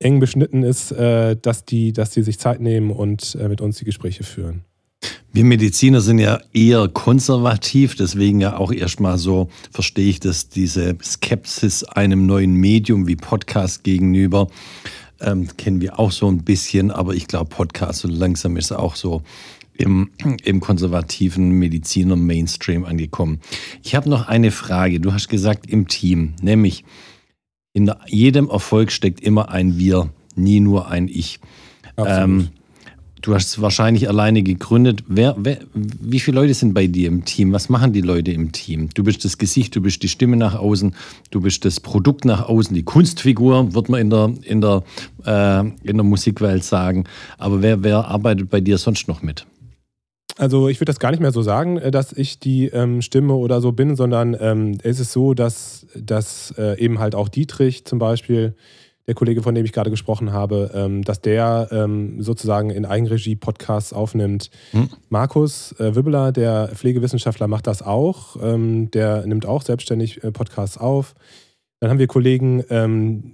eng 0.00 0.18
beschnitten 0.18 0.64
ist, 0.64 0.90
äh, 0.90 1.36
dass, 1.36 1.64
die, 1.64 1.92
dass 1.92 2.10
die 2.10 2.22
sich 2.22 2.40
Zeit 2.40 2.60
nehmen 2.60 2.90
und 2.90 3.36
äh, 3.40 3.48
mit 3.48 3.60
uns 3.60 3.78
die 3.78 3.84
Gespräche 3.84 4.24
führen. 4.24 4.64
Wir 5.32 5.44
Mediziner 5.44 6.00
sind 6.00 6.18
ja 6.18 6.40
eher 6.52 6.88
konservativ, 6.88 7.94
deswegen 7.94 8.40
ja 8.40 8.56
auch 8.56 8.72
erstmal 8.72 9.18
so 9.18 9.48
verstehe 9.70 10.08
ich 10.08 10.20
das, 10.20 10.48
diese 10.48 10.96
Skepsis 11.02 11.84
einem 11.84 12.26
neuen 12.26 12.54
Medium 12.54 13.06
wie 13.06 13.16
Podcast 13.16 13.84
gegenüber 13.84 14.48
ähm, 15.20 15.48
kennen 15.56 15.80
wir 15.80 15.98
auch 15.98 16.12
so 16.12 16.28
ein 16.28 16.44
bisschen, 16.44 16.90
aber 16.90 17.14
ich 17.14 17.26
glaube, 17.26 17.50
Podcast 17.50 18.00
so 18.00 18.08
langsam 18.08 18.56
ist 18.56 18.72
auch 18.72 18.96
so 18.96 19.22
im, 19.74 20.10
im 20.44 20.60
konservativen 20.60 21.50
Mediziner 21.50 22.16
Mainstream 22.16 22.84
angekommen. 22.84 23.40
Ich 23.82 23.94
habe 23.94 24.08
noch 24.08 24.28
eine 24.28 24.50
Frage. 24.50 25.00
Du 25.00 25.12
hast 25.12 25.28
gesagt 25.28 25.66
im 25.70 25.88
Team, 25.88 26.34
nämlich 26.42 26.84
in 27.72 27.92
jedem 28.06 28.48
Erfolg 28.48 28.90
steckt 28.90 29.20
immer 29.20 29.50
ein 29.50 29.78
Wir, 29.78 30.10
nie 30.34 30.60
nur 30.60 30.88
ein 30.88 31.08
Ich. 31.08 31.38
Ähm, 31.96 32.48
Du 33.22 33.34
hast 33.34 33.46
es 33.48 33.60
wahrscheinlich 33.60 34.08
alleine 34.08 34.42
gegründet. 34.42 35.02
Wer, 35.08 35.34
wer, 35.38 35.58
wie 35.74 36.20
viele 36.20 36.40
Leute 36.40 36.54
sind 36.54 36.74
bei 36.74 36.86
dir 36.86 37.08
im 37.08 37.24
Team? 37.24 37.52
Was 37.52 37.68
machen 37.68 37.92
die 37.92 38.00
Leute 38.00 38.30
im 38.30 38.52
Team? 38.52 38.90
Du 38.94 39.02
bist 39.02 39.24
das 39.24 39.38
Gesicht, 39.38 39.74
du 39.74 39.80
bist 39.80 40.02
die 40.02 40.08
Stimme 40.08 40.36
nach 40.36 40.54
außen, 40.54 40.94
du 41.30 41.40
bist 41.40 41.64
das 41.64 41.80
Produkt 41.80 42.24
nach 42.24 42.48
außen, 42.48 42.74
die 42.74 42.84
Kunstfigur, 42.84 43.74
wird 43.74 43.88
man 43.88 44.00
in 44.00 44.10
der, 44.10 44.32
in 44.42 44.60
der, 44.60 44.84
äh, 45.24 45.60
in 45.82 45.96
der 45.96 46.04
Musikwelt 46.04 46.62
sagen. 46.62 47.04
Aber 47.38 47.62
wer, 47.62 47.82
wer 47.82 48.06
arbeitet 48.06 48.50
bei 48.50 48.60
dir 48.60 48.78
sonst 48.78 49.08
noch 49.08 49.22
mit? 49.22 49.46
Also 50.36 50.68
ich 50.68 50.78
würde 50.78 50.90
das 50.90 51.00
gar 51.00 51.10
nicht 51.10 51.20
mehr 51.20 51.32
so 51.32 51.42
sagen, 51.42 51.78
äh, 51.78 51.90
dass 51.90 52.12
ich 52.12 52.38
die 52.38 52.66
ähm, 52.66 53.02
Stimme 53.02 53.34
oder 53.34 53.60
so 53.60 53.72
bin, 53.72 53.96
sondern 53.96 54.36
ähm, 54.40 54.78
es 54.82 55.00
ist 55.00 55.12
so, 55.12 55.34
dass, 55.34 55.86
dass 55.96 56.54
äh, 56.56 56.78
eben 56.78 57.00
halt 57.00 57.16
auch 57.16 57.28
Dietrich 57.28 57.84
zum 57.84 57.98
Beispiel 57.98 58.54
der 59.08 59.14
Kollege, 59.14 59.42
von 59.42 59.54
dem 59.54 59.64
ich 59.64 59.72
gerade 59.72 59.90
gesprochen 59.90 60.32
habe, 60.32 60.70
ähm, 60.74 61.02
dass 61.02 61.20
der 61.22 61.68
ähm, 61.72 62.22
sozusagen 62.22 62.70
in 62.70 62.84
Eigenregie 62.84 63.36
Podcasts 63.36 63.92
aufnimmt. 63.92 64.50
Hm. 64.72 64.90
Markus 65.08 65.72
äh, 65.80 65.96
Wibbeler, 65.96 66.30
der 66.30 66.70
Pflegewissenschaftler, 66.74 67.48
macht 67.48 67.66
das 67.66 67.82
auch. 67.82 68.36
Ähm, 68.40 68.90
der 68.90 69.26
nimmt 69.26 69.46
auch 69.46 69.62
selbstständig 69.62 70.22
äh, 70.22 70.30
Podcasts 70.30 70.76
auf. 70.78 71.14
Dann 71.80 71.90
haben 71.90 72.00
wir 72.00 72.08
Kollegen, 72.08 72.64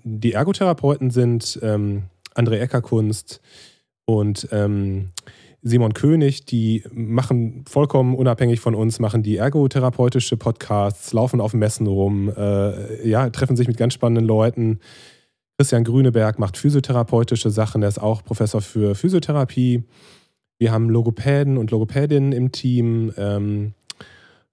die 0.04 0.32
Ergotherapeuten 0.32 1.08
sind, 1.10 1.58
ähm, 1.62 2.02
André 2.34 2.58
Eckerkunst 2.58 3.40
und 4.04 4.46
Simon 5.66 5.94
König, 5.94 6.44
die 6.44 6.84
machen 6.92 7.64
vollkommen 7.66 8.14
unabhängig 8.14 8.60
von 8.60 8.74
uns, 8.74 9.00
machen 9.00 9.22
die 9.22 9.38
ergotherapeutische 9.38 10.36
Podcasts, 10.36 11.14
laufen 11.14 11.40
auf 11.40 11.54
Messen 11.54 11.86
rum, 11.86 12.30
äh, 12.36 13.08
ja, 13.08 13.30
treffen 13.30 13.56
sich 13.56 13.66
mit 13.66 13.78
ganz 13.78 13.94
spannenden 13.94 14.26
Leuten. 14.26 14.80
Christian 15.56 15.84
Grüneberg 15.84 16.38
macht 16.38 16.56
physiotherapeutische 16.56 17.50
Sachen, 17.50 17.82
er 17.82 17.88
ist 17.88 18.02
auch 18.02 18.24
Professor 18.24 18.60
für 18.60 18.94
Physiotherapie. 18.94 19.84
Wir 20.58 20.72
haben 20.72 20.90
Logopäden 20.90 21.58
und 21.58 21.70
Logopädinnen 21.70 22.32
im 22.32 22.50
Team, 22.50 23.12
ähm, 23.16 23.74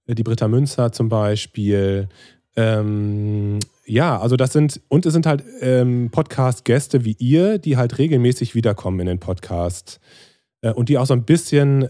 die 0.08 0.24
Britta 0.24 0.48
Münzer 0.48 0.92
zum 0.92 1.10
Beispiel. 1.10 2.08
Ähm, 2.56 3.60
ja, 3.86 4.20
also 4.20 4.36
das 4.36 4.54
sind, 4.54 4.82
und 4.90 5.06
es 5.06 5.14
sind 5.14 5.26
halt 5.26 5.44
ähm, 5.62 6.10
Podcast-Gäste 6.12 7.04
wie 7.04 7.16
ihr, 7.18 7.58
die 7.58 7.78
halt 7.78 7.98
regelmäßig 7.98 8.54
wiederkommen 8.54 9.00
in 9.00 9.06
den 9.08 9.20
Podcast. 9.20 10.00
Äh, 10.62 10.72
und 10.74 10.90
die 10.90 10.98
auch 10.98 11.06
so 11.06 11.14
ein 11.14 11.24
bisschen, 11.24 11.88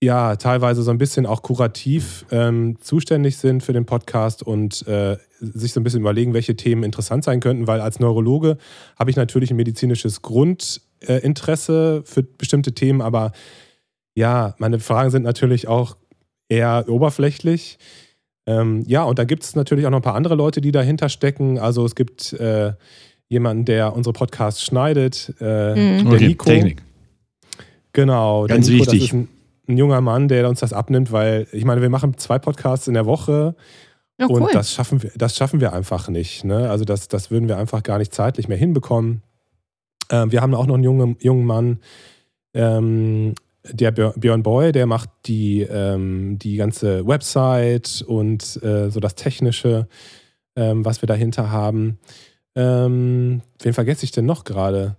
ja, 0.00 0.36
teilweise 0.36 0.82
so 0.82 0.90
ein 0.90 0.98
bisschen 0.98 1.26
auch 1.26 1.42
kurativ 1.42 2.24
ähm, 2.30 2.76
zuständig 2.80 3.36
sind 3.36 3.62
für 3.62 3.72
den 3.72 3.84
Podcast 3.84 4.42
und 4.42 4.86
äh, 4.86 5.16
sich 5.40 5.72
so 5.72 5.80
ein 5.80 5.84
bisschen 5.84 6.00
überlegen, 6.00 6.34
welche 6.34 6.56
Themen 6.56 6.84
interessant 6.84 7.24
sein 7.24 7.40
könnten, 7.40 7.66
weil 7.66 7.80
als 7.80 7.98
Neurologe 7.98 8.58
habe 8.96 9.10
ich 9.10 9.16
natürlich 9.16 9.50
ein 9.50 9.56
medizinisches 9.56 10.22
Grundinteresse 10.22 12.02
äh, 12.04 12.08
für 12.08 12.22
bestimmte 12.22 12.74
Themen, 12.74 13.00
aber 13.00 13.32
ja, 14.14 14.54
meine 14.58 14.78
Fragen 14.78 15.10
sind 15.10 15.22
natürlich 15.22 15.68
auch 15.68 15.96
eher 16.48 16.84
oberflächlich. 16.88 17.78
Ähm, 18.46 18.82
ja, 18.86 19.04
und 19.04 19.18
da 19.18 19.24
gibt 19.24 19.42
es 19.42 19.54
natürlich 19.54 19.86
auch 19.86 19.90
noch 19.90 19.98
ein 19.98 20.02
paar 20.02 20.14
andere 20.14 20.34
Leute, 20.34 20.60
die 20.60 20.72
dahinter 20.72 21.08
stecken. 21.08 21.58
Also 21.58 21.84
es 21.84 21.94
gibt 21.94 22.32
äh, 22.34 22.72
jemanden, 23.28 23.64
der 23.64 23.94
unsere 23.94 24.12
Podcasts 24.12 24.62
schneidet, 24.62 25.34
äh, 25.40 26.00
mhm. 26.00 26.04
der 26.04 26.14
okay, 26.14 26.28
Nico. 26.28 26.44
Technik. 26.46 26.82
Genau, 27.92 28.46
Ganz 28.46 28.66
der 28.66 28.74
Nico, 28.76 28.86
wichtig. 28.86 29.00
das 29.00 29.08
ist 29.08 29.14
ein, 29.14 29.28
ein, 29.68 29.78
junger 29.78 30.00
Mann, 30.00 30.28
der 30.28 30.48
uns 30.48 30.60
das 30.60 30.72
abnimmt, 30.72 31.12
weil 31.12 31.46
ich 31.52 31.64
meine, 31.64 31.82
wir 31.82 31.90
machen 31.90 32.16
zwei 32.16 32.38
Podcasts 32.38 32.88
in 32.88 32.94
der 32.94 33.06
Woche 33.06 33.54
Ja, 34.18 34.26
cool. 34.28 34.42
und 34.42 34.54
das 34.54 34.72
schaffen 34.72 35.02
wir, 35.02 35.10
das 35.16 35.36
schaffen 35.36 35.60
wir 35.60 35.72
einfach 35.72 36.08
nicht. 36.08 36.44
Ne? 36.44 36.70
Also 36.70 36.84
das, 36.84 37.08
das 37.08 37.30
würden 37.30 37.48
wir 37.48 37.58
einfach 37.58 37.82
gar 37.82 37.98
nicht 37.98 38.14
zeitlich 38.14 38.48
mehr 38.48 38.58
hinbekommen. 38.58 39.22
Ähm, 40.10 40.32
wir 40.32 40.40
haben 40.40 40.54
auch 40.54 40.66
noch 40.66 40.74
einen 40.74 40.84
jungen, 40.84 41.16
jungen 41.20 41.44
Mann, 41.44 41.80
ähm, 42.54 43.34
der 43.70 43.90
Björn 43.90 44.42
Boy, 44.42 44.72
der 44.72 44.86
macht 44.86 45.10
die, 45.26 45.62
ähm, 45.62 46.38
die 46.38 46.56
ganze 46.56 47.06
Website 47.06 48.02
und 48.06 48.62
äh, 48.62 48.90
so 48.90 49.00
das 49.00 49.14
Technische, 49.14 49.88
ähm, 50.56 50.84
was 50.84 51.02
wir 51.02 51.06
dahinter 51.06 51.50
haben. 51.50 51.98
Ähm, 52.54 53.42
wen 53.60 53.72
vergesse 53.72 54.04
ich 54.04 54.10
denn 54.10 54.26
noch 54.26 54.44
gerade? 54.44 54.96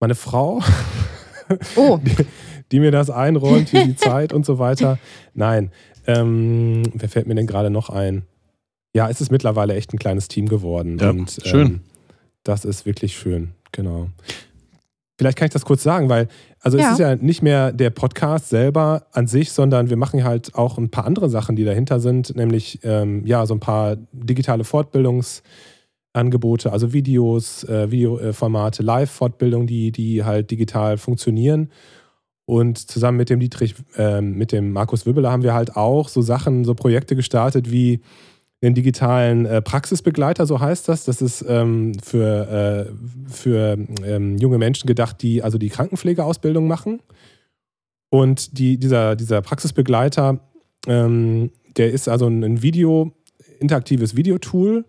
Meine 0.00 0.14
Frau, 0.14 0.60
oh, 1.76 1.98
die, 2.02 2.26
die 2.72 2.80
mir 2.80 2.90
das 2.90 3.10
einräumt, 3.10 3.68
hier 3.68 3.84
die 3.84 3.96
Zeit 4.08 4.32
und 4.32 4.46
so 4.46 4.58
weiter. 4.58 4.98
Nein, 5.34 5.70
ähm, 6.06 6.82
wer 6.94 7.08
fällt 7.08 7.26
mir 7.26 7.34
denn 7.34 7.46
gerade 7.46 7.70
noch 7.70 7.90
ein? 7.90 8.22
Ja, 8.94 9.08
es 9.08 9.20
ist 9.20 9.30
mittlerweile 9.30 9.74
echt 9.74 9.92
ein 9.94 9.98
kleines 9.98 10.28
Team 10.28 10.48
geworden. 10.48 10.98
Ja, 10.98 11.10
und, 11.10 11.38
schön. 11.44 11.66
Ähm, 11.66 11.80
das 12.44 12.64
ist 12.64 12.86
wirklich 12.86 13.16
schön, 13.16 13.52
genau. 13.70 14.08
Vielleicht 15.18 15.38
kann 15.38 15.46
ich 15.46 15.52
das 15.52 15.64
kurz 15.64 15.82
sagen, 15.84 16.08
weil, 16.08 16.26
also 16.60 16.78
Ja. 16.78 16.86
es 16.86 16.92
ist 16.94 16.98
ja 16.98 17.14
nicht 17.14 17.42
mehr 17.42 17.70
der 17.72 17.90
Podcast 17.90 18.48
selber 18.48 19.06
an 19.12 19.28
sich, 19.28 19.52
sondern 19.52 19.88
wir 19.90 19.96
machen 19.96 20.24
halt 20.24 20.54
auch 20.56 20.78
ein 20.78 20.90
paar 20.90 21.04
andere 21.06 21.30
Sachen, 21.30 21.54
die 21.54 21.64
dahinter 21.64 22.00
sind, 22.00 22.34
nämlich 22.34 22.80
ähm, 22.82 23.24
ja, 23.24 23.46
so 23.46 23.54
ein 23.54 23.60
paar 23.60 23.96
digitale 24.12 24.64
Fortbildungsangebote, 24.64 26.72
also 26.72 26.92
Videos, 26.92 27.64
äh, 27.64 27.90
Videoformate, 27.90 28.82
Live-Fortbildung, 28.82 29.66
die, 29.66 29.92
die 29.92 30.24
halt 30.24 30.50
digital 30.50 30.98
funktionieren. 30.98 31.70
Und 32.44 32.90
zusammen 32.90 33.18
mit 33.18 33.30
dem 33.30 33.40
Dietrich, 33.40 33.74
ähm, 33.96 34.36
mit 34.36 34.52
dem 34.52 34.72
Markus 34.72 35.06
Wibbeler 35.06 35.30
haben 35.30 35.42
wir 35.42 35.54
halt 35.54 35.76
auch 35.76 36.08
so 36.08 36.22
Sachen, 36.22 36.64
so 36.64 36.74
Projekte 36.74 37.14
gestartet 37.14 37.70
wie 37.70 38.00
den 38.62 38.74
digitalen 38.74 39.44
äh, 39.44 39.60
Praxisbegleiter, 39.60 40.46
so 40.46 40.60
heißt 40.60 40.88
das. 40.88 41.04
Das 41.04 41.20
ist 41.20 41.44
ähm, 41.48 41.92
für, 42.02 42.88
äh, 42.88 43.32
für 43.32 43.76
ähm, 44.04 44.38
junge 44.38 44.58
Menschen 44.58 44.86
gedacht, 44.86 45.20
die 45.22 45.42
also 45.42 45.58
die 45.58 45.68
Krankenpflegeausbildung 45.68 46.66
machen. 46.66 47.00
Und 48.08 48.58
die, 48.58 48.78
dieser, 48.78 49.16
dieser 49.16 49.40
Praxisbegleiter, 49.40 50.40
ähm, 50.86 51.50
der 51.76 51.92
ist 51.92 52.08
also 52.08 52.28
ein 52.28 52.62
Video, 52.62 53.12
interaktives 53.58 54.16
Videotool. 54.16 54.84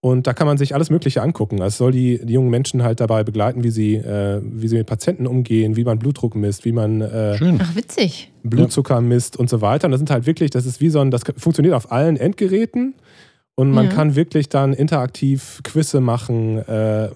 Und 0.00 0.28
da 0.28 0.32
kann 0.32 0.46
man 0.46 0.58
sich 0.58 0.74
alles 0.74 0.90
Mögliche 0.90 1.22
angucken. 1.22 1.60
Es 1.60 1.76
soll 1.76 1.90
die, 1.90 2.24
die 2.24 2.34
jungen 2.34 2.50
Menschen 2.50 2.84
halt 2.84 3.00
dabei 3.00 3.24
begleiten, 3.24 3.64
wie 3.64 3.70
sie, 3.70 3.96
äh, 3.96 4.40
wie 4.44 4.68
sie 4.68 4.76
mit 4.76 4.86
Patienten 4.86 5.26
umgehen, 5.26 5.74
wie 5.74 5.82
man 5.84 5.98
Blutdruck 5.98 6.36
misst, 6.36 6.64
wie 6.64 6.70
man 6.72 7.00
äh, 7.00 7.36
ach 7.58 7.74
witzig. 7.74 8.30
Blutzucker 8.44 9.00
misst 9.00 9.36
und 9.36 9.50
so 9.50 9.60
weiter. 9.60 9.86
Und 9.86 9.90
das 9.92 9.98
sind 9.98 10.10
halt 10.10 10.24
wirklich, 10.26 10.50
das 10.50 10.66
ist 10.66 10.80
wie 10.80 10.88
so 10.90 11.00
ein, 11.00 11.10
das 11.10 11.22
funktioniert 11.36 11.74
auf 11.74 11.90
allen 11.90 12.16
Endgeräten. 12.16 12.94
Und 13.56 13.72
man 13.72 13.86
Ja. 13.86 13.90
kann 13.92 14.14
wirklich 14.14 14.48
dann 14.48 14.72
interaktiv 14.72 15.60
Quizze 15.64 16.00
machen. 16.00 16.58
Äh, 16.58 17.08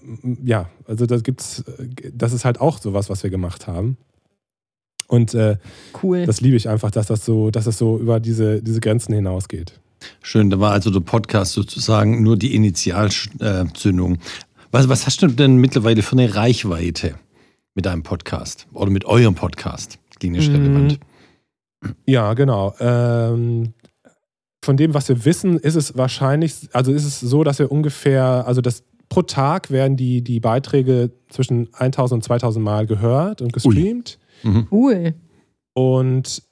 ja, 0.44 0.68
also 0.88 1.06
das 1.06 1.22
gibt's, 1.22 1.62
das 2.12 2.32
ist 2.32 2.44
halt 2.44 2.60
auch 2.60 2.78
sowas, 2.78 3.08
was 3.08 3.22
wir 3.22 3.30
gemacht 3.30 3.68
haben. 3.68 3.96
Und 5.06 5.34
äh, 5.34 5.56
Cool. 6.02 6.26
das 6.26 6.40
liebe 6.40 6.56
ich 6.56 6.68
einfach, 6.68 6.90
dass 6.90 7.06
das 7.06 7.24
so, 7.24 7.52
dass 7.52 7.66
das 7.66 7.78
so 7.78 7.96
über 7.96 8.18
diese, 8.18 8.60
diese 8.60 8.80
Grenzen 8.80 9.14
hinausgeht. 9.14 9.78
Schön, 10.22 10.50
da 10.50 10.60
war 10.60 10.72
also 10.72 10.90
der 10.90 11.00
Podcast 11.00 11.52
sozusagen 11.52 12.22
nur 12.22 12.36
die 12.36 12.54
Initialzündung. 12.54 14.18
Was, 14.70 14.88
was 14.88 15.06
hast 15.06 15.22
du 15.22 15.26
denn 15.28 15.56
mittlerweile 15.56 16.02
für 16.02 16.12
eine 16.12 16.34
Reichweite 16.34 17.14
mit 17.74 17.86
deinem 17.86 18.02
Podcast 18.02 18.66
oder 18.72 18.90
mit 18.90 19.04
eurem 19.04 19.34
Podcast? 19.34 19.98
Klinisch 20.18 20.48
Mhm. 20.48 20.54
relevant. 20.54 21.00
Ja, 22.06 22.34
genau. 22.34 22.74
Ähm, 22.78 23.74
von 24.64 24.76
dem, 24.76 24.94
was 24.94 25.08
wir 25.08 25.24
wissen, 25.24 25.58
ist 25.58 25.74
es 25.74 25.96
wahrscheinlich, 25.96 26.68
also 26.72 26.92
ist 26.92 27.04
es 27.04 27.18
so, 27.20 27.42
dass 27.42 27.58
wir 27.58 27.72
ungefähr, 27.72 28.46
also 28.46 28.60
das 28.60 28.84
pro 29.08 29.22
Tag 29.22 29.70
werden 29.70 29.96
die, 29.96 30.22
die 30.22 30.40
Beiträge 30.40 31.10
zwischen 31.28 31.68
1000 31.74 32.18
und 32.18 32.22
2000 32.24 32.64
Mal 32.64 32.86
gehört 32.86 33.42
und 33.42 33.52
gestreamt. 33.52 34.18
Mhm. 34.42 34.68
Cool. 34.70 35.14
Und 35.74 36.42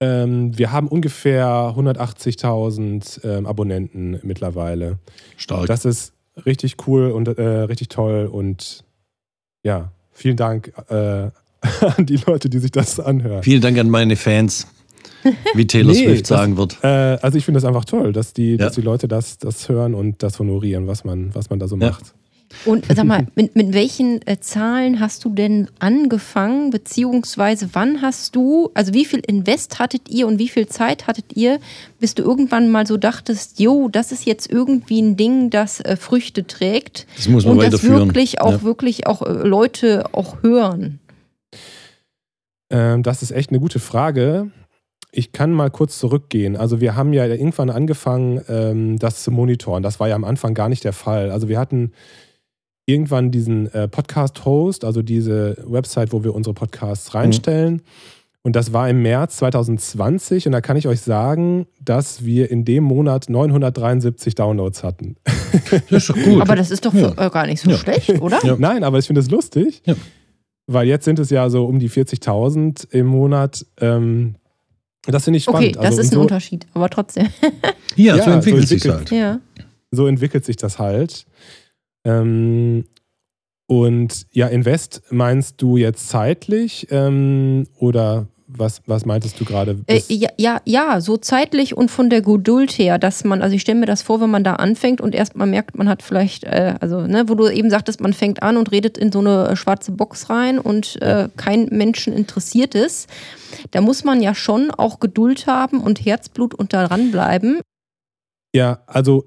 ähm, 0.00 0.56
wir 0.58 0.72
haben 0.72 0.88
ungefähr 0.88 1.74
180.000 1.76 3.24
ähm, 3.24 3.46
Abonnenten 3.46 4.18
mittlerweile. 4.22 4.98
Stark. 5.36 5.66
Das 5.66 5.84
ist 5.84 6.12
richtig 6.46 6.76
cool 6.86 7.10
und 7.10 7.28
äh, 7.28 7.42
richtig 7.42 7.88
toll 7.88 8.28
und 8.30 8.84
ja, 9.62 9.92
vielen 10.12 10.36
Dank 10.36 10.72
äh, 10.88 10.94
an 11.96 12.06
die 12.06 12.16
Leute, 12.26 12.48
die 12.48 12.58
sich 12.58 12.70
das 12.72 13.00
anhören. 13.00 13.42
Vielen 13.42 13.62
Dank 13.62 13.78
an 13.78 13.88
meine 13.88 14.16
Fans, 14.16 14.66
wie 15.54 15.66
Taylor 15.66 15.92
Nee, 15.92 16.04
Swift 16.06 16.22
das- 16.22 16.28
sagen 16.28 16.56
wird. 16.56 16.78
Äh, 16.82 16.86
also 17.22 17.38
ich 17.38 17.44
finde 17.44 17.58
das 17.60 17.64
einfach 17.66 17.84
toll, 17.84 18.12
dass 18.12 18.32
die, 18.32 18.52
Ja. 18.52 18.56
dass 18.58 18.74
die 18.74 18.82
Leute 18.82 19.08
das, 19.08 19.38
das 19.38 19.68
hören 19.68 19.94
und 19.94 20.22
das 20.22 20.38
honorieren, 20.38 20.86
was 20.86 21.04
man, 21.04 21.34
was 21.34 21.50
man 21.50 21.58
da 21.58 21.68
so 21.68 21.76
Ja. 21.76 21.90
macht. 21.90 22.14
Und 22.64 22.86
sag 22.86 23.04
mal, 23.04 23.26
mit, 23.34 23.56
mit 23.56 23.72
welchen 23.74 24.20
äh, 24.26 24.38
Zahlen 24.40 25.00
hast 25.00 25.24
du 25.24 25.30
denn 25.30 25.68
angefangen, 25.78 26.70
beziehungsweise 26.70 27.70
wann 27.72 28.02
hast 28.02 28.36
du, 28.36 28.70
also 28.74 28.94
wie 28.94 29.04
viel 29.04 29.20
Invest 29.20 29.78
hattet 29.78 30.08
ihr 30.08 30.26
und 30.26 30.38
wie 30.38 30.48
viel 30.48 30.66
Zeit 30.66 31.06
hattet 31.06 31.36
ihr, 31.36 31.60
bis 32.00 32.14
du 32.14 32.22
irgendwann 32.22 32.70
mal 32.70 32.86
so 32.86 32.96
dachtest, 32.96 33.60
jo, 33.60 33.88
das 33.88 34.12
ist 34.12 34.24
jetzt 34.26 34.50
irgendwie 34.50 35.00
ein 35.00 35.16
Ding, 35.16 35.50
das 35.50 35.80
äh, 35.80 35.96
Früchte 35.96 36.46
trägt 36.46 37.06
Das 37.16 37.28
muss 37.28 37.44
man 37.44 37.58
und 37.58 37.72
das 37.72 37.82
wirklich 37.82 38.40
auch, 38.40 38.52
Ja. 38.52 38.62
wirklich 38.62 39.06
auch 39.06 39.22
äh, 39.22 39.32
Leute 39.32 40.06
auch 40.12 40.42
hören? 40.42 41.00
Ähm, 42.70 43.02
das 43.02 43.22
ist 43.22 43.30
echt 43.30 43.50
eine 43.50 43.60
gute 43.60 43.78
Frage. 43.78 44.50
Ich 45.12 45.30
kann 45.32 45.52
mal 45.52 45.70
kurz 45.70 45.98
zurückgehen. 45.98 46.56
Also 46.56 46.80
wir 46.80 46.96
haben 46.96 47.12
ja 47.12 47.24
irgendwann 47.26 47.70
angefangen, 47.70 48.40
ähm, 48.48 48.98
das 48.98 49.22
zu 49.22 49.30
monitoren. 49.30 49.82
Das 49.82 50.00
war 50.00 50.08
ja 50.08 50.16
am 50.16 50.24
Anfang 50.24 50.54
gar 50.54 50.68
nicht 50.68 50.82
der 50.82 50.92
Fall. 50.92 51.30
Also 51.30 51.48
wir 51.48 51.58
hatten 51.58 51.92
irgendwann 52.86 53.30
diesen 53.30 53.72
äh, 53.72 53.88
Podcast-Host, 53.88 54.84
also 54.84 55.02
diese 55.02 55.56
Website, 55.66 56.12
wo 56.12 56.22
wir 56.24 56.34
unsere 56.34 56.54
Podcasts 56.54 57.14
reinstellen. 57.14 57.82
Und 58.42 58.56
das 58.56 58.74
war 58.74 58.90
im 58.90 59.00
März 59.00 59.38
2020. 59.38 60.46
Und 60.46 60.52
da 60.52 60.60
kann 60.60 60.76
ich 60.76 60.86
euch 60.86 61.00
sagen, 61.00 61.66
dass 61.82 62.26
wir 62.26 62.50
in 62.50 62.66
dem 62.66 62.84
Monat 62.84 63.30
973 63.30 64.34
Downloads 64.34 64.82
hatten. 64.82 65.16
Das 65.88 66.08
ist 66.08 66.10
doch 66.10 66.16
gut. 66.16 66.42
Aber 66.42 66.56
das 66.56 66.70
ist 66.72 66.84
doch 66.84 66.92
Ja. 66.92 67.12
äh, 67.12 67.30
gar 67.30 67.46
nicht 67.46 67.60
so 67.62 67.70
Ja. 67.70 67.76
schlecht, 67.78 68.08
oder? 68.20 68.44
Ja. 68.44 68.56
Nein, 68.58 68.82
aber 68.82 68.98
ich 68.98 69.06
finde 69.06 69.20
es 69.20 69.30
lustig, 69.30 69.82
Ja. 69.86 69.94
weil 70.66 70.86
jetzt 70.88 71.04
sind 71.04 71.18
es 71.20 71.30
ja 71.30 71.48
so 71.48 71.64
um 71.64 71.78
die 71.78 71.88
40.000 71.88 72.88
im 72.90 73.06
Monat. 73.06 73.64
Ähm, 73.80 74.34
das 75.06 75.24
finde 75.24 75.36
ich 75.38 75.44
spannend. 75.44 75.68
Okay, 75.68 75.72
das 75.76 75.84
Also, 75.86 76.00
ist 76.00 76.08
ein 76.10 76.14
so, 76.16 76.20
Unterschied, 76.22 76.66
aber 76.74 76.90
trotzdem. 76.90 77.28
ja, 77.96 78.16
Ja, 78.16 78.24
so 78.24 78.30
entwickelt 78.32 78.62
so 78.62 78.68
sich 78.74 78.84
entwickelt. 78.84 79.10
halt. 79.12 79.40
ja. 79.58 79.64
so 79.92 80.06
entwickelt 80.08 80.44
sich 80.44 80.56
das 80.56 80.78
halt. 80.80 81.24
Ähm, 82.04 82.84
und 83.66 84.26
ja, 84.30 84.46
Invest 84.48 85.02
meinst 85.10 85.60
du 85.62 85.76
jetzt 85.76 86.08
zeitlich 86.08 86.88
ähm, 86.90 87.66
oder 87.78 88.26
was, 88.46 88.82
was 88.86 89.06
meintest 89.06 89.40
du 89.40 89.44
gerade? 89.44 89.80
Äh, 89.86 90.00
ja, 90.08 90.28
ja, 90.36 90.60
ja, 90.64 91.00
so 91.00 91.16
zeitlich 91.16 91.76
und 91.76 91.90
von 91.90 92.10
der 92.10 92.20
Geduld 92.20 92.72
her, 92.72 92.98
dass 92.98 93.24
man, 93.24 93.42
also 93.42 93.56
ich 93.56 93.62
stelle 93.62 93.80
mir 93.80 93.86
das 93.86 94.02
vor, 94.02 94.20
wenn 94.20 94.30
man 94.30 94.44
da 94.44 94.54
anfängt 94.54 95.00
und 95.00 95.14
erstmal 95.14 95.46
merkt, 95.46 95.76
man 95.76 95.88
hat 95.88 96.02
vielleicht, 96.02 96.44
äh, 96.44 96.74
also, 96.80 97.00
ne, 97.00 97.24
wo 97.28 97.34
du 97.34 97.48
eben 97.48 97.70
sagtest, 97.70 98.00
man 98.00 98.12
fängt 98.12 98.42
an 98.42 98.56
und 98.56 98.70
redet 98.70 98.98
in 98.98 99.10
so 99.10 99.20
eine 99.20 99.56
schwarze 99.56 99.92
Box 99.92 100.30
rein 100.30 100.58
und 100.58 101.00
äh, 101.02 101.28
kein 101.36 101.66
Menschen 101.70 102.12
interessiert 102.12 102.74
ist. 102.74 103.08
Da 103.70 103.80
muss 103.80 104.04
man 104.04 104.22
ja 104.22 104.34
schon 104.34 104.70
auch 104.70 105.00
Geduld 105.00 105.46
haben 105.46 105.80
und 105.80 106.04
Herzblut 106.04 106.54
und 106.54 106.72
da 106.72 106.86
dranbleiben. 106.86 107.60
Ja, 108.54 108.82
also 108.86 109.24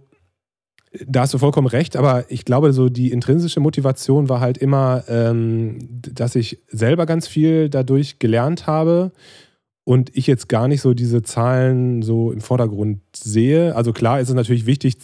da 1.05 1.21
hast 1.21 1.33
du 1.33 1.37
vollkommen 1.37 1.67
recht, 1.67 1.95
aber 1.95 2.25
ich 2.29 2.45
glaube, 2.45 2.73
so 2.73 2.89
die 2.89 3.11
intrinsische 3.11 3.59
Motivation 3.59 4.29
war 4.29 4.39
halt 4.39 4.57
immer, 4.57 5.03
ähm, 5.07 5.79
dass 5.89 6.35
ich 6.35 6.59
selber 6.67 7.05
ganz 7.05 7.27
viel 7.27 7.69
dadurch 7.69 8.19
gelernt 8.19 8.67
habe 8.67 9.11
und 9.83 10.15
ich 10.15 10.27
jetzt 10.27 10.49
gar 10.49 10.67
nicht 10.67 10.81
so 10.81 10.93
diese 10.93 11.21
Zahlen 11.23 12.01
so 12.01 12.31
im 12.31 12.41
Vordergrund 12.41 13.01
sehe. 13.15 13.75
Also 13.75 13.93
klar 13.93 14.19
ist 14.19 14.29
es 14.29 14.35
natürlich 14.35 14.65
wichtig, 14.65 14.97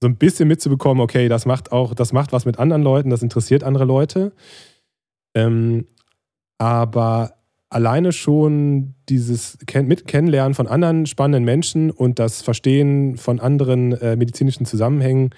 so 0.00 0.08
ein 0.08 0.16
bisschen 0.16 0.48
mitzubekommen, 0.48 1.02
okay, 1.02 1.28
das 1.28 1.46
macht 1.46 1.72
auch, 1.72 1.94
das 1.94 2.12
macht 2.12 2.32
was 2.32 2.44
mit 2.44 2.58
anderen 2.58 2.82
Leuten, 2.82 3.10
das 3.10 3.22
interessiert 3.22 3.64
andere 3.64 3.84
Leute. 3.84 4.32
Ähm, 5.34 5.86
aber 6.58 7.34
alleine 7.68 8.12
schon 8.12 8.94
dieses 9.08 9.58
Ken 9.66 9.86
mit 9.86 10.06
Kennenlernen 10.06 10.54
von 10.54 10.66
anderen 10.66 11.06
spannenden 11.06 11.44
Menschen 11.44 11.90
und 11.90 12.18
das 12.18 12.42
Verstehen 12.42 13.16
von 13.16 13.40
anderen 13.40 13.92
äh, 13.92 14.16
medizinischen 14.16 14.66
Zusammenhängen, 14.66 15.30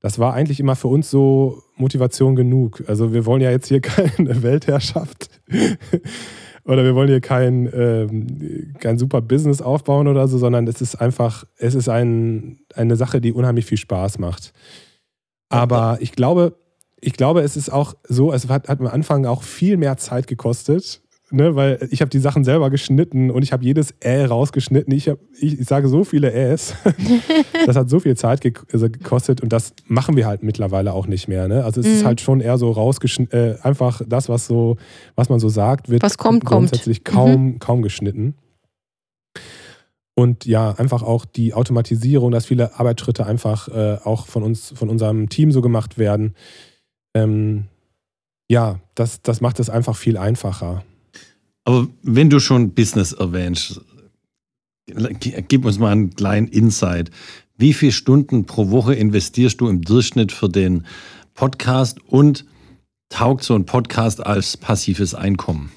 das 0.00 0.18
war 0.18 0.34
eigentlich 0.34 0.60
immer 0.60 0.76
für 0.76 0.88
uns 0.88 1.10
so 1.10 1.62
Motivation 1.76 2.36
genug. 2.36 2.84
Also 2.86 3.12
wir 3.12 3.26
wollen 3.26 3.42
ja 3.42 3.50
jetzt 3.50 3.68
hier 3.68 3.80
keine 3.82 4.42
Weltherrschaft 4.42 5.30
oder 6.64 6.84
wir 6.84 6.94
wollen 6.94 7.08
hier 7.08 7.20
kein, 7.20 7.70
ähm, 7.72 8.74
kein 8.80 8.98
super 8.98 9.20
Business 9.20 9.62
aufbauen 9.62 10.08
oder 10.08 10.28
so, 10.28 10.38
sondern 10.38 10.66
es 10.66 10.80
ist 10.80 10.96
einfach, 10.96 11.44
es 11.56 11.74
ist 11.74 11.88
ein, 11.88 12.60
eine 12.74 12.96
Sache, 12.96 13.20
die 13.20 13.32
unheimlich 13.32 13.66
viel 13.66 13.78
Spaß 13.78 14.18
macht. 14.18 14.52
Aber 15.48 15.98
ich 16.00 16.12
glaube, 16.12 16.56
ich 17.00 17.12
glaube, 17.12 17.42
es 17.42 17.56
ist 17.56 17.70
auch 17.70 17.94
so, 18.04 18.32
es 18.32 18.48
hat, 18.48 18.68
hat 18.68 18.80
am 18.80 18.86
Anfang 18.86 19.26
auch 19.26 19.42
viel 19.42 19.76
mehr 19.76 19.96
Zeit 19.96 20.26
gekostet, 20.26 21.02
Ne, 21.32 21.56
weil 21.56 21.88
ich 21.90 22.02
habe 22.02 22.08
die 22.08 22.20
Sachen 22.20 22.44
selber 22.44 22.70
geschnitten 22.70 23.32
und 23.32 23.42
ich 23.42 23.52
habe 23.52 23.64
jedes 23.64 23.92
Ä 24.00 24.26
rausgeschnitten. 24.26 24.94
Ich, 24.94 25.08
hab, 25.08 25.18
ich, 25.40 25.58
ich, 25.58 25.66
sage 25.66 25.88
so 25.88 26.04
viele 26.04 26.32
Äs. 26.32 26.74
das 27.66 27.74
hat 27.74 27.90
so 27.90 27.98
viel 27.98 28.16
Zeit 28.16 28.46
also 28.72 28.88
gekostet 28.88 29.40
und 29.40 29.52
das 29.52 29.72
machen 29.86 30.16
wir 30.16 30.28
halt 30.28 30.44
mittlerweile 30.44 30.92
auch 30.92 31.08
nicht 31.08 31.26
mehr. 31.26 31.48
Ne? 31.48 31.64
Also 31.64 31.80
es 31.80 31.88
mhm. 31.88 31.92
ist 31.94 32.04
halt 32.04 32.20
schon 32.20 32.40
eher 32.40 32.58
so 32.58 32.70
rausgeschnitten, 32.70 33.36
äh, 33.36 33.56
einfach 33.62 34.02
das, 34.06 34.28
was 34.28 34.46
so, 34.46 34.76
was 35.16 35.28
man 35.28 35.40
so 35.40 35.48
sagt, 35.48 35.88
wird 35.88 36.04
was 36.04 36.16
kommt, 36.16 36.44
grundsätzlich 36.44 37.02
kommt. 37.02 37.16
kaum, 37.16 37.44
mhm. 37.44 37.58
kaum 37.58 37.82
geschnitten. 37.82 38.34
Und 40.14 40.46
ja, 40.46 40.70
einfach 40.78 41.02
auch 41.02 41.24
die 41.24 41.54
Automatisierung, 41.54 42.30
dass 42.30 42.46
viele 42.46 42.78
Arbeitsschritte 42.78 43.26
einfach 43.26 43.66
äh, 43.66 43.98
auch 44.04 44.28
von 44.28 44.44
uns, 44.44 44.72
von 44.76 44.88
unserem 44.88 45.28
Team 45.28 45.50
so 45.50 45.60
gemacht 45.60 45.98
werden. 45.98 46.36
Ähm, 47.14 47.64
ja, 48.48 48.78
das, 48.94 49.22
das 49.22 49.40
macht 49.40 49.58
es 49.58 49.68
einfach 49.68 49.96
viel 49.96 50.16
einfacher. 50.16 50.84
Aber 51.66 51.88
wenn 52.02 52.30
du 52.30 52.38
schon 52.38 52.74
Business 52.74 53.12
erwähnst, 53.12 53.80
gib 54.86 55.64
uns 55.64 55.80
mal 55.80 55.90
einen 55.90 56.14
kleinen 56.14 56.46
Insight. 56.46 57.10
Wie 57.58 57.72
viele 57.72 57.90
Stunden 57.90 58.46
pro 58.46 58.70
Woche 58.70 58.94
investierst 58.94 59.60
du 59.60 59.68
im 59.68 59.82
Durchschnitt 59.82 60.30
für 60.30 60.48
den 60.48 60.86
Podcast 61.34 61.98
und 62.06 62.46
taugt 63.08 63.42
so 63.42 63.54
ein 63.56 63.66
Podcast 63.66 64.24
als 64.24 64.56
passives 64.56 65.16
Einkommen? 65.16 65.72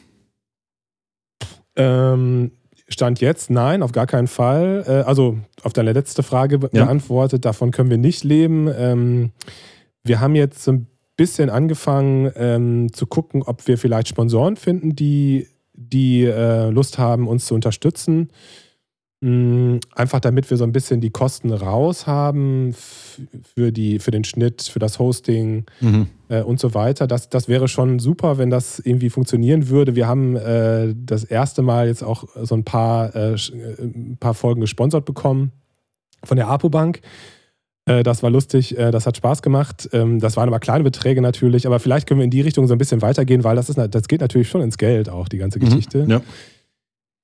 Ähm, 1.75 2.51
Stand 2.87 3.19
jetzt, 3.19 3.49
nein, 3.49 3.81
auf 3.81 3.91
gar 3.91 4.05
keinen 4.05 4.27
Fall. 4.27 4.83
Äh, 4.87 4.91
also 5.07 5.39
auf 5.63 5.73
deine 5.73 5.93
letzte 5.93 6.21
Frage 6.21 6.59
ja. 6.71 6.85
beantwortet, 6.85 7.45
davon 7.45 7.71
können 7.71 7.89
wir 7.89 7.97
nicht 7.97 8.23
leben. 8.23 8.69
Ähm, 8.71 9.31
wir 10.03 10.19
haben 10.19 10.35
jetzt 10.35 10.63
so 10.63 10.73
ein 10.73 10.87
bisschen 11.17 11.49
angefangen 11.49 12.31
ähm, 12.35 12.93
zu 12.93 13.07
gucken, 13.07 13.41
ob 13.41 13.67
wir 13.67 13.79
vielleicht 13.79 14.07
Sponsoren 14.07 14.55
finden, 14.55 14.95
die 14.95 15.47
die 15.79 16.25
äh, 16.25 16.69
Lust 16.69 16.97
haben, 16.97 17.27
uns 17.27 17.45
zu 17.45 17.55
unterstützen. 17.55 18.29
Mm, 19.21 19.77
einfach 19.95 20.21
damit 20.21 20.49
wir 20.49 20.55
so 20.55 20.63
ein 20.63 20.71
bisschen 20.71 21.01
die 21.01 21.09
Kosten 21.09 21.51
raus 21.51 22.07
haben 22.07 22.73
für, 22.73 23.71
die, 23.71 23.99
für 23.99 24.11
den 24.11 24.23
Schnitt, 24.23 24.61
für 24.61 24.79
das 24.79 24.97
Hosting 24.97 25.65
mhm. 25.81 26.07
äh, 26.29 26.41
und 26.41 26.59
so 26.59 26.73
weiter. 26.73 27.05
Das, 27.07 27.29
das 27.29 27.49
wäre 27.49 27.67
schon 27.67 27.99
super, 27.99 28.37
wenn 28.37 28.49
das 28.49 28.79
irgendwie 28.79 29.09
funktionieren 29.09 29.67
würde. 29.67 29.95
Wir 29.95 30.07
haben 30.07 30.35
äh, 30.37 30.93
das 30.95 31.25
erste 31.25 31.61
Mal 31.61 31.87
jetzt 31.87 32.03
auch 32.03 32.25
so 32.41 32.55
ein 32.55 32.63
paar, 32.63 33.13
äh, 33.15 33.35
ein 33.81 34.17
paar 34.19 34.33
Folgen 34.33 34.61
gesponsert 34.61 35.03
bekommen 35.03 35.51
von 36.23 36.37
der 36.37 36.47
APO 36.47 36.69
Bank. 36.69 37.01
Äh, 37.89 38.03
das 38.03 38.21
war 38.21 38.29
lustig, 38.29 38.77
äh, 38.77 38.91
das 38.91 39.07
hat 39.07 39.17
Spaß 39.17 39.41
gemacht. 39.41 39.89
Ähm, 39.93 40.19
das 40.19 40.37
waren 40.37 40.47
aber 40.47 40.59
kleine 40.59 40.83
Beträge 40.83 41.21
natürlich, 41.21 41.65
aber 41.65 41.79
vielleicht 41.79 42.07
können 42.07 42.19
wir 42.19 42.25
in 42.25 42.29
die 42.29 42.41
Richtung 42.41 42.67
so 42.67 42.75
ein 42.75 42.77
bisschen 42.77 43.01
weitergehen, 43.01 43.43
weil 43.43 43.55
das, 43.55 43.69
ist, 43.69 43.77
das 43.77 44.07
geht 44.07 44.21
natürlich 44.21 44.47
schon 44.47 44.61
ins 44.61 44.77
Geld 44.77 45.09
auch, 45.09 45.27
die 45.27 45.39
ganze 45.39 45.59
mhm, 45.59 45.65
Geschichte. 45.65 46.03
Mhm, 46.03 46.11
ja. 46.11 46.21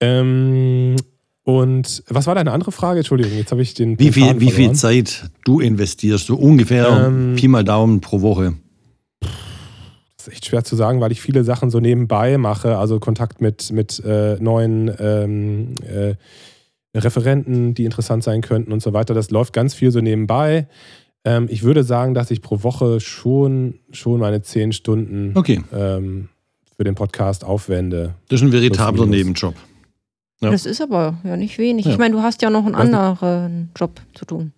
Ähm, 0.02 0.96
und 1.44 2.04
was 2.10 2.26
war 2.26 2.34
deine 2.34 2.52
andere 2.52 2.72
Frage? 2.72 3.00
Entschuldigung, 3.00 3.38
jetzt 3.38 3.52
habe 3.52 3.62
ich 3.62 3.76
den. 3.76 4.00
Wie 4.00 4.12
viel, 4.12 4.40
wie 4.40 4.50
viel 4.50 4.72
Zeit 4.72 5.30
du 5.44 5.60
investierst, 5.60 6.26
so 6.26 6.36
ungefähr 6.36 7.06
ähm, 7.06 7.36
Pi 7.36 7.48
mal 7.48 7.64
Daumen 7.64 8.02
pro 8.02 8.22
Woche? 8.22 8.56
Das 9.20 10.28
ist 10.28 10.34
echt 10.34 10.46
schwer 10.48 10.64
zu 10.64 10.76
sagen, 10.76 11.00
weil 11.00 11.12
ich 11.12 11.22
viele 11.22 11.44
Sachen 11.44 11.70
so 11.70 11.80
nebenbei 11.80 12.40
mache, 12.40 12.80
also 12.80 13.00
Kontakt 13.00 13.40
mit, 13.42 13.72
mit 13.72 14.04
äh, 14.04 14.38
neuen 14.40 14.92
ähm, 14.98 15.76
äh, 15.88 16.16
Referenten, 17.04 17.74
die 17.74 17.86
interessant 17.86 18.24
sein 18.24 18.42
könnten 18.42 18.72
und 18.72 18.82
so 18.82 18.94
weiter. 18.94 19.14
Das 19.14 19.32
läuft 19.32 19.54
ganz 19.54 19.74
viel 19.74 19.92
so 19.92 20.02
nebenbei. 20.02 20.68
Ähm, 21.24 21.48
ich 21.50 21.64
würde 21.64 21.84
sagen, 21.84 22.14
dass 22.14 22.32
ich 22.32 22.42
pro 22.42 22.64
Woche 22.64 23.00
schon, 23.00 23.80
schon 23.92 24.20
meine 24.20 24.42
zehn 24.42 24.72
Stunden 24.72 25.32
okay. 25.36 25.62
ähm, 25.74 26.30
für 26.78 26.84
den 26.84 26.96
Podcast 26.96 27.44
aufwende. 27.44 28.16
Das 28.30 28.42
ist 28.42 28.48
ein 28.48 28.52
veritabler 28.52 29.06
Nebenjob. 29.06 29.56
Ja. 30.42 30.52
Das 30.52 30.66
ist 30.66 30.82
aber 30.82 31.18
ja 31.24 31.38
nicht 31.38 31.58
wenig. 31.58 31.86
Ja. 31.86 31.92
Ich 31.92 31.98
meine, 31.98 32.16
du 32.16 32.22
hast 32.22 32.42
ja 32.42 32.50
noch 32.50 32.66
einen 32.66 32.76
anderen 32.76 33.72
Job 33.76 34.00
zu 34.14 34.26
tun. 34.26 34.54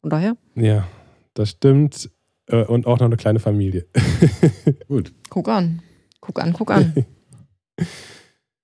Von 0.00 0.10
daher. 0.10 0.36
Ja, 0.54 0.86
das 1.34 1.50
stimmt. 1.50 2.10
Äh, 2.46 2.64
und 2.64 2.86
auch 2.86 2.98
noch 2.98 3.06
eine 3.06 3.16
kleine 3.16 3.38
Familie. 3.38 3.86
Gut. 4.88 5.12
Guck 5.28 5.48
an. 5.48 5.82
Guck 6.20 6.40
an, 6.40 6.52
guck 6.52 6.70
an. 6.70 7.06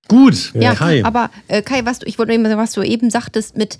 Gut, 0.08 0.52
ja, 0.54 0.74
Kai. 0.74 1.04
Aber 1.04 1.30
äh, 1.48 1.62
Kai, 1.62 1.84
was 1.84 1.98
du, 1.98 2.06
ich 2.06 2.18
wollte 2.18 2.32
eben 2.32 2.44
sagen, 2.44 2.58
was 2.58 2.72
du 2.72 2.82
eben 2.82 3.10
sagtest 3.10 3.56
mit, 3.56 3.78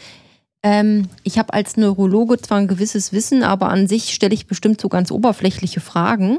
ähm, 0.62 1.09
ich 1.23 1.39
habe 1.39 1.53
als 1.53 1.77
Neurologe 1.77 2.39
zwar 2.39 2.59
ein 2.59 2.69
gewisses 2.69 3.12
Wissen, 3.12 3.43
aber 3.43 3.69
an 3.69 3.87
sich 3.87 4.12
stelle 4.12 4.35
ich 4.35 4.47
bestimmt 4.47 4.81
so 4.81 4.89
ganz 4.89 5.11
oberflächliche 5.11 5.81
Fragen. 5.81 6.39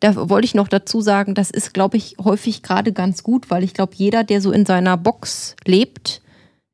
Da 0.00 0.28
wollte 0.28 0.44
ich 0.44 0.54
noch 0.54 0.68
dazu 0.68 1.00
sagen, 1.00 1.34
das 1.34 1.50
ist, 1.50 1.72
glaube 1.72 1.96
ich, 1.96 2.16
häufig 2.22 2.62
gerade 2.62 2.92
ganz 2.92 3.22
gut, 3.22 3.50
weil 3.50 3.64
ich 3.64 3.74
glaube, 3.74 3.94
jeder, 3.96 4.22
der 4.22 4.40
so 4.40 4.52
in 4.52 4.66
seiner 4.66 4.96
Box 4.96 5.56
lebt, 5.64 6.20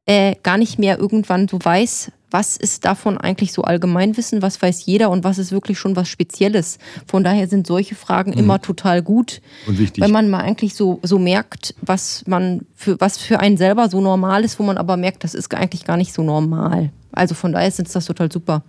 äh, 0.06 0.34
gar 0.42 0.58
nicht 0.58 0.78
mehr 0.78 0.98
irgendwann 0.98 1.48
so 1.48 1.58
weiß, 1.62 2.10
was 2.30 2.56
ist 2.56 2.84
davon 2.84 3.18
eigentlich 3.18 3.52
so 3.52 3.62
Allgemeinwissen, 3.62 4.42
was 4.42 4.60
weiß 4.60 4.84
jeder 4.86 5.10
und 5.10 5.24
was 5.24 5.38
ist 5.38 5.52
wirklich 5.52 5.78
schon 5.78 5.96
was 5.96 6.08
Spezielles. 6.08 6.78
Von 7.06 7.24
daher 7.24 7.48
sind 7.48 7.66
solche 7.66 7.94
Fragen 7.94 8.32
mhm. 8.32 8.38
immer 8.38 8.60
total 8.60 9.02
gut. 9.02 9.40
Und 9.66 9.78
wichtig. 9.78 10.02
Wenn 10.02 10.10
man 10.10 10.28
mal 10.28 10.40
eigentlich 10.40 10.74
so, 10.74 11.00
so 11.02 11.18
merkt, 11.18 11.74
was 11.80 12.26
man 12.26 12.66
für, 12.74 13.00
was 13.00 13.18
für 13.18 13.40
einen 13.40 13.56
selber 13.56 13.88
so 13.88 14.00
normal 14.00 14.44
ist, 14.44 14.58
wo 14.58 14.62
man 14.62 14.78
aber 14.78 14.96
merkt, 14.96 15.24
das 15.24 15.34
ist 15.34 15.54
eigentlich 15.54 15.84
gar 15.84 15.96
nicht 15.96 16.12
so 16.12 16.22
normal. 16.22 16.90
Also 17.12 17.34
von 17.34 17.52
daher 17.52 17.68
ist 17.68 17.94
das 17.94 18.04
total 18.04 18.30
super. 18.30 18.62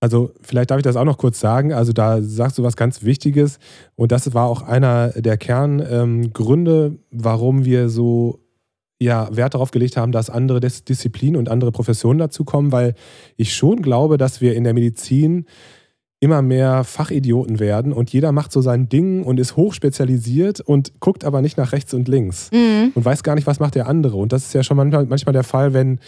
Also 0.00 0.32
vielleicht 0.42 0.70
darf 0.70 0.78
ich 0.78 0.84
das 0.84 0.96
auch 0.96 1.04
noch 1.04 1.16
kurz 1.16 1.40
sagen. 1.40 1.72
Also 1.72 1.94
da 1.94 2.20
sagst 2.20 2.58
du 2.58 2.62
was 2.62 2.76
ganz 2.76 3.04
Wichtiges 3.04 3.58
und 3.94 4.12
das 4.12 4.34
war 4.34 4.46
auch 4.46 4.60
einer 4.60 5.08
der 5.08 5.38
Kerngründe, 5.38 6.86
ähm, 6.86 6.98
warum 7.10 7.64
wir 7.64 7.88
so 7.88 8.43
ja, 9.04 9.28
Wert 9.34 9.54
darauf 9.54 9.70
gelegt 9.70 9.96
haben, 9.96 10.12
dass 10.12 10.30
andere 10.30 10.60
Dis 10.60 10.84
Disziplinen 10.84 11.36
und 11.36 11.48
andere 11.48 11.72
Professionen 11.72 12.18
dazukommen, 12.18 12.72
weil 12.72 12.94
ich 13.36 13.54
schon 13.54 13.82
glaube, 13.82 14.18
dass 14.18 14.40
wir 14.40 14.54
in 14.54 14.64
der 14.64 14.74
Medizin 14.74 15.46
immer 16.20 16.40
mehr 16.40 16.84
Fachidioten 16.84 17.60
werden 17.60 17.92
und 17.92 18.10
jeder 18.10 18.32
macht 18.32 18.50
so 18.50 18.62
sein 18.62 18.88
Ding 18.88 19.24
und 19.24 19.38
ist 19.38 19.56
hochspezialisiert 19.56 20.60
und 20.60 20.98
guckt 20.98 21.22
aber 21.22 21.42
nicht 21.42 21.58
nach 21.58 21.72
rechts 21.72 21.92
und 21.92 22.08
links 22.08 22.50
mhm. 22.50 22.92
und 22.94 23.04
weiß 23.04 23.22
gar 23.22 23.34
nicht, 23.34 23.46
was 23.46 23.60
macht 23.60 23.74
der 23.74 23.88
andere. 23.88 24.16
Und 24.16 24.32
das 24.32 24.46
ist 24.46 24.54
ja 24.54 24.62
schon 24.62 24.78
manchmal, 24.78 25.04
manchmal 25.04 25.34
der 25.34 25.44
Fall, 25.44 25.74
wenn 25.74 25.98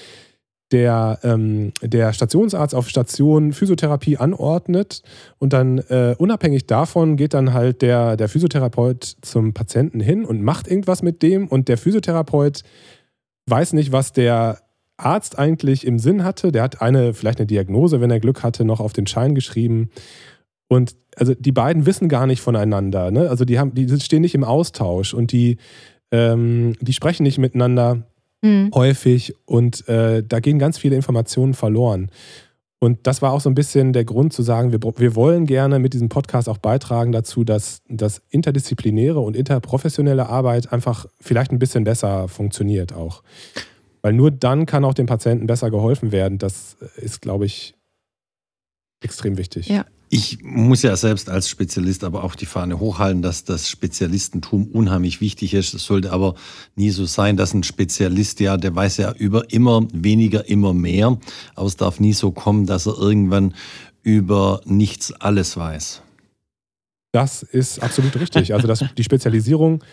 der, 0.72 1.20
ähm, 1.22 1.72
der 1.80 2.12
Stationsarzt 2.12 2.74
auf 2.74 2.88
Station 2.88 3.52
Physiotherapie 3.52 4.16
anordnet 4.16 5.02
und 5.38 5.52
dann 5.52 5.78
äh, 5.78 6.14
unabhängig 6.18 6.66
davon 6.66 7.16
geht 7.16 7.34
dann 7.34 7.52
halt 7.52 7.82
der, 7.82 8.16
der 8.16 8.28
Physiotherapeut 8.28 9.04
zum 9.22 9.54
Patienten 9.54 10.00
hin 10.00 10.24
und 10.24 10.42
macht 10.42 10.68
irgendwas 10.68 11.02
mit 11.02 11.22
dem 11.22 11.46
und 11.46 11.68
der 11.68 11.78
Physiotherapeut 11.78 12.62
weiß 13.48 13.74
nicht, 13.74 13.92
was 13.92 14.12
der 14.12 14.58
Arzt 14.96 15.38
eigentlich 15.38 15.86
im 15.86 15.98
Sinn 15.98 16.24
hatte. 16.24 16.50
Der 16.50 16.62
hat 16.62 16.82
eine, 16.82 17.14
vielleicht 17.14 17.38
eine 17.38 17.46
Diagnose, 17.46 18.00
wenn 18.00 18.10
er 18.10 18.18
Glück 18.18 18.42
hatte, 18.42 18.64
noch 18.64 18.80
auf 18.80 18.92
den 18.92 19.06
Schein 19.06 19.34
geschrieben. 19.34 19.90
Und 20.68 20.96
also 21.16 21.34
die 21.34 21.52
beiden 21.52 21.86
wissen 21.86 22.08
gar 22.08 22.26
nicht 22.26 22.40
voneinander. 22.40 23.10
Ne? 23.12 23.30
Also 23.30 23.44
die, 23.44 23.58
haben, 23.58 23.72
die 23.74 23.88
stehen 24.00 24.22
nicht 24.22 24.34
im 24.34 24.42
Austausch 24.42 25.14
und 25.14 25.30
die 25.30 25.58
ähm, 26.12 26.74
die 26.80 26.92
sprechen 26.92 27.24
nicht 27.24 27.38
miteinander 27.38 28.06
Hm. 28.46 28.70
häufig 28.74 29.34
und 29.44 29.88
äh, 29.88 30.22
da 30.22 30.40
gehen 30.40 30.58
ganz 30.58 30.78
viele 30.78 30.96
Informationen 30.96 31.54
verloren. 31.54 32.10
Und 32.78 33.06
das 33.06 33.22
war 33.22 33.32
auch 33.32 33.40
so 33.40 33.48
ein 33.48 33.54
bisschen 33.54 33.92
der 33.92 34.04
Grund 34.04 34.32
zu 34.32 34.42
sagen, 34.42 34.70
wir, 34.70 34.80
wir 34.80 35.16
wollen 35.16 35.46
gerne 35.46 35.78
mit 35.78 35.94
diesem 35.94 36.08
Podcast 36.08 36.48
auch 36.48 36.58
beitragen 36.58 37.10
dazu, 37.10 37.42
dass 37.42 37.80
das 37.88 38.22
interdisziplinäre 38.28 39.18
und 39.18 39.34
interprofessionelle 39.34 40.28
Arbeit 40.28 40.72
einfach 40.72 41.06
vielleicht 41.20 41.52
ein 41.52 41.58
bisschen 41.58 41.84
besser 41.84 42.28
funktioniert 42.28 42.92
auch. 42.92 43.22
Weil 44.02 44.12
nur 44.12 44.30
dann 44.30 44.66
kann 44.66 44.84
auch 44.84 44.94
dem 44.94 45.06
Patienten 45.06 45.46
besser 45.46 45.70
geholfen 45.70 46.12
werden. 46.12 46.38
Das 46.38 46.76
ist, 46.96 47.22
glaube 47.22 47.46
ich, 47.46 47.74
extrem 49.00 49.38
wichtig. 49.38 49.68
Ja. 49.68 49.86
Ich 50.16 50.38
muss 50.42 50.80
ja 50.80 50.96
selbst 50.96 51.28
als 51.28 51.46
Spezialist 51.46 52.02
aber 52.02 52.24
auch 52.24 52.36
die 52.36 52.46
Fahne 52.46 52.80
hochhalten, 52.80 53.20
dass 53.20 53.44
das 53.44 53.68
Spezialistentum 53.68 54.66
unheimlich 54.68 55.20
wichtig 55.20 55.52
ist. 55.52 55.74
Es 55.74 55.84
sollte 55.84 56.10
aber 56.10 56.36
nie 56.74 56.88
so 56.88 57.04
sein, 57.04 57.36
dass 57.36 57.52
ein 57.52 57.64
Spezialist 57.64 58.40
ja, 58.40 58.56
der 58.56 58.74
weiß 58.74 58.96
ja 58.96 59.12
über 59.12 59.52
immer 59.52 59.86
weniger, 59.92 60.48
immer 60.48 60.72
mehr. 60.72 61.18
Aber 61.54 61.66
es 61.66 61.76
darf 61.76 62.00
nie 62.00 62.14
so 62.14 62.30
kommen, 62.30 62.64
dass 62.64 62.86
er 62.86 62.96
irgendwann 62.96 63.52
über 64.02 64.62
nichts 64.64 65.12
alles 65.12 65.54
weiß. 65.58 66.00
Das 67.12 67.42
ist 67.42 67.82
absolut 67.82 68.18
richtig. 68.18 68.54
Also 68.54 68.66
das, 68.66 68.82
die 68.96 69.04
Spezialisierung, 69.04 69.84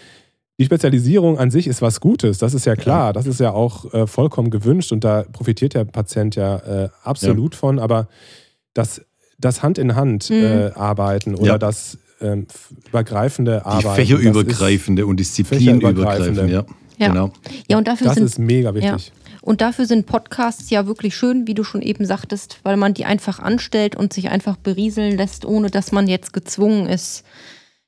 die 0.57 0.63
Spezialisierung 0.63 1.37
an 1.37 1.51
sich 1.51 1.67
ist 1.67 1.81
was 1.81 1.99
Gutes, 1.99 2.37
das 2.37 2.53
ist 2.53 2.65
ja 2.65 2.77
klar, 2.77 3.11
das 3.11 3.25
ist 3.25 3.41
ja 3.41 3.51
auch 3.51 3.93
äh, 3.93 4.07
vollkommen 4.07 4.51
gewünscht 4.51 4.93
und 4.93 5.03
da 5.03 5.23
profitiert 5.23 5.73
der 5.73 5.83
Patient 5.83 6.37
ja 6.37 6.59
äh, 6.85 6.89
absolut 7.03 7.55
von, 7.55 7.77
aber 7.77 8.07
das, 8.73 9.01
das 9.39 9.63
Hand 9.63 9.77
in 9.77 9.95
Hand 9.95 10.29
Mhm. 10.29 10.35
äh, 10.43 10.71
arbeiten 10.75 11.35
oder 11.35 11.45
Ja. 11.53 11.57
das 11.57 11.97
ähm, 12.21 12.47
übergreifende 12.87 13.61
Die 13.63 13.65
Arbeiten. 13.65 13.95
fächerübergreifende 13.95 15.05
und 15.05 15.19
disziplinübergreifende, 15.19 16.47
ja. 16.47 16.63
Ja. 16.97 17.07
Genau. 17.09 17.31
Ja, 17.67 17.77
und 17.77 17.87
dafür 17.87 18.05
Das, 18.07 18.15
sind 18.15 18.25
ist 18.25 18.39
mega 18.39 18.73
wichtig. 18.75 19.11
Und 19.41 19.59
dafür 19.59 19.85
sind 19.85 20.05
Podcasts 20.05 20.69
ja 20.69 20.85
wirklich 20.87 21.15
schön, 21.17 21.47
wie 21.47 21.53
du 21.53 21.63
schon 21.65 21.81
eben 21.81 22.05
sagtest, 22.05 22.59
weil 22.63 22.77
man 22.77 22.93
die 22.93 23.03
einfach 23.03 23.39
anstellt 23.39 23.95
und 23.97 24.13
sich 24.13 24.29
einfach 24.29 24.55
berieseln 24.55 25.17
lässt, 25.17 25.43
ohne 25.43 25.69
dass 25.69 25.91
man 25.91 26.07
jetzt 26.07 26.31
gezwungen 26.31 26.87
ist. 26.87 27.23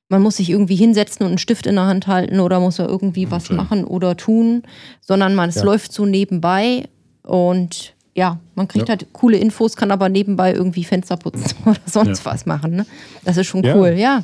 Man 0.09 0.21
muss 0.21 0.35
sich 0.37 0.49
irgendwie 0.49 0.75
hinsetzen 0.75 1.23
und 1.23 1.29
einen 1.29 1.37
Stift 1.37 1.65
in 1.65 1.75
der 1.75 1.85
Hand 1.85 2.07
halten 2.07 2.39
oder 2.41 2.59
muss 2.59 2.77
er 2.79 2.89
irgendwie 2.89 3.31
was 3.31 3.45
schön. 3.47 3.55
machen 3.55 3.85
oder 3.85 4.17
tun, 4.17 4.63
sondern 5.01 5.33
man, 5.33 5.47
es 5.49 5.55
Ja. 5.55 5.63
läuft 5.63 5.93
so 5.93 6.05
nebenbei 6.05 6.89
und 7.23 7.94
ja, 8.15 8.39
man 8.55 8.67
kriegt 8.67 8.87
Ja. 8.87 8.93
halt 8.95 9.07
coole 9.13 9.37
Infos, 9.37 9.75
kann 9.75 9.91
aber 9.91 10.09
nebenbei 10.09 10.53
irgendwie 10.53 10.83
Fenster 10.83 11.17
putzen 11.17 11.55
oder 11.65 11.79
sonst 11.85 12.23
Ja. 12.25 12.31
was 12.31 12.45
machen. 12.45 12.75
Ne? 12.77 12.85
Das 13.23 13.37
ist 13.37 13.47
schon 13.47 13.63
Ja. 13.63 13.75
cool, 13.75 13.89
ja. 13.97 14.23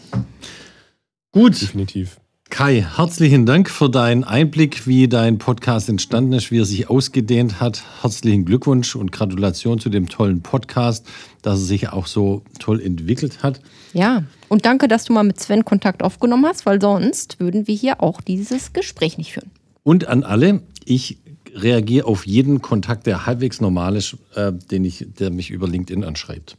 Gut, 1.32 1.62
Definitiv. 1.62 2.18
Kai, 2.50 2.86
herzlichen 2.98 3.46
Dank 3.46 3.70
für 3.70 3.90
deinen 3.90 4.26
Einblick, 4.26 4.86
wie 4.86 5.08
dein 5.08 5.38
Podcast 5.38 5.88
entstanden 5.88 6.34
ist, 6.34 6.52
wie 6.52 6.60
er 6.60 6.66
sich 6.66 6.90
ausgedehnt 6.90 7.62
hat. 7.62 7.82
Herzlichen 8.02 8.44
Glückwunsch 8.44 8.94
und 8.98 9.14
Gratulation 9.14 9.80
zu 9.80 9.90
dem 9.90 10.10
tollen 10.10 10.42
Podcast, 10.42 11.08
dass 11.44 11.60
er 11.60 11.66
sich 11.66 11.90
auch 11.94 12.08
so 12.08 12.42
toll 12.60 12.82
entwickelt 12.82 13.42
hat. 13.42 13.62
Ja, 13.94 14.24
und 14.50 14.66
danke, 14.66 14.90
dass 14.90 15.06
du 15.06 15.14
mal 15.14 15.24
mit 15.24 15.40
Sven 15.40 15.64
Kontakt 15.64 16.04
aufgenommen 16.04 16.46
hast, 16.46 16.66
weil 16.66 16.82
sonst 16.82 17.40
würden 17.40 17.68
wir 17.68 17.76
hier 17.76 18.04
auch 18.04 18.20
dieses 18.20 18.74
Gespräch 18.74 19.18
nicht 19.18 19.32
führen. 19.32 19.50
Und 19.84 20.10
an 20.10 20.24
alle, 20.26 20.62
ich 20.84 21.20
reagiere 21.56 22.06
auf 22.06 22.26
jeden 22.26 22.62
Kontakt, 22.62 23.08
der 23.08 23.26
halbwegs 23.26 23.62
normal 23.62 23.96
ist, 23.96 24.18
äh, 24.36 24.52
den 24.54 24.86
ich, 24.86 25.08
der 25.20 25.32
mich 25.32 25.50
über 25.50 25.68
LinkedIn 25.68 26.04
anschreibt. 26.04 26.58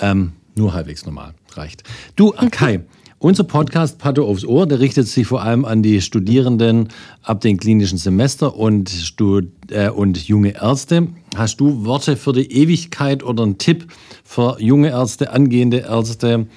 Ähm, 0.00 0.32
nur 0.54 0.74
halbwegs 0.74 1.06
normal, 1.06 1.34
reicht. 1.54 1.84
Du, 2.16 2.32
Kai, 2.50 2.84
unser 3.18 3.44
Podcast 3.44 3.98
Pato 3.98 4.26
aufs 4.26 4.44
Ohr, 4.44 4.66
der 4.66 4.80
richtet 4.80 5.06
sich 5.06 5.26
vor 5.26 5.42
allem 5.42 5.64
an 5.64 5.82
die 5.82 6.00
Studierenden 6.00 6.88
ab 7.22 7.40
dem 7.40 7.56
klinischen 7.56 7.96
Semester 7.96 8.56
und, 8.56 8.90
Stud 8.90 9.46
äh, 9.70 9.90
und 9.90 10.26
junge 10.26 10.54
Ärzte. 10.60 11.06
Hast 11.36 11.60
du 11.60 11.84
Worte 11.84 12.16
für 12.16 12.32
die 12.32 12.50
Ewigkeit 12.50 13.22
oder 13.22 13.44
einen 13.44 13.58
Tipp 13.58 13.86
für 14.24 14.60
junge 14.60 14.88
Ärzte, 14.88 15.30
angehende 15.30 15.78
Ärzte, 15.78 16.48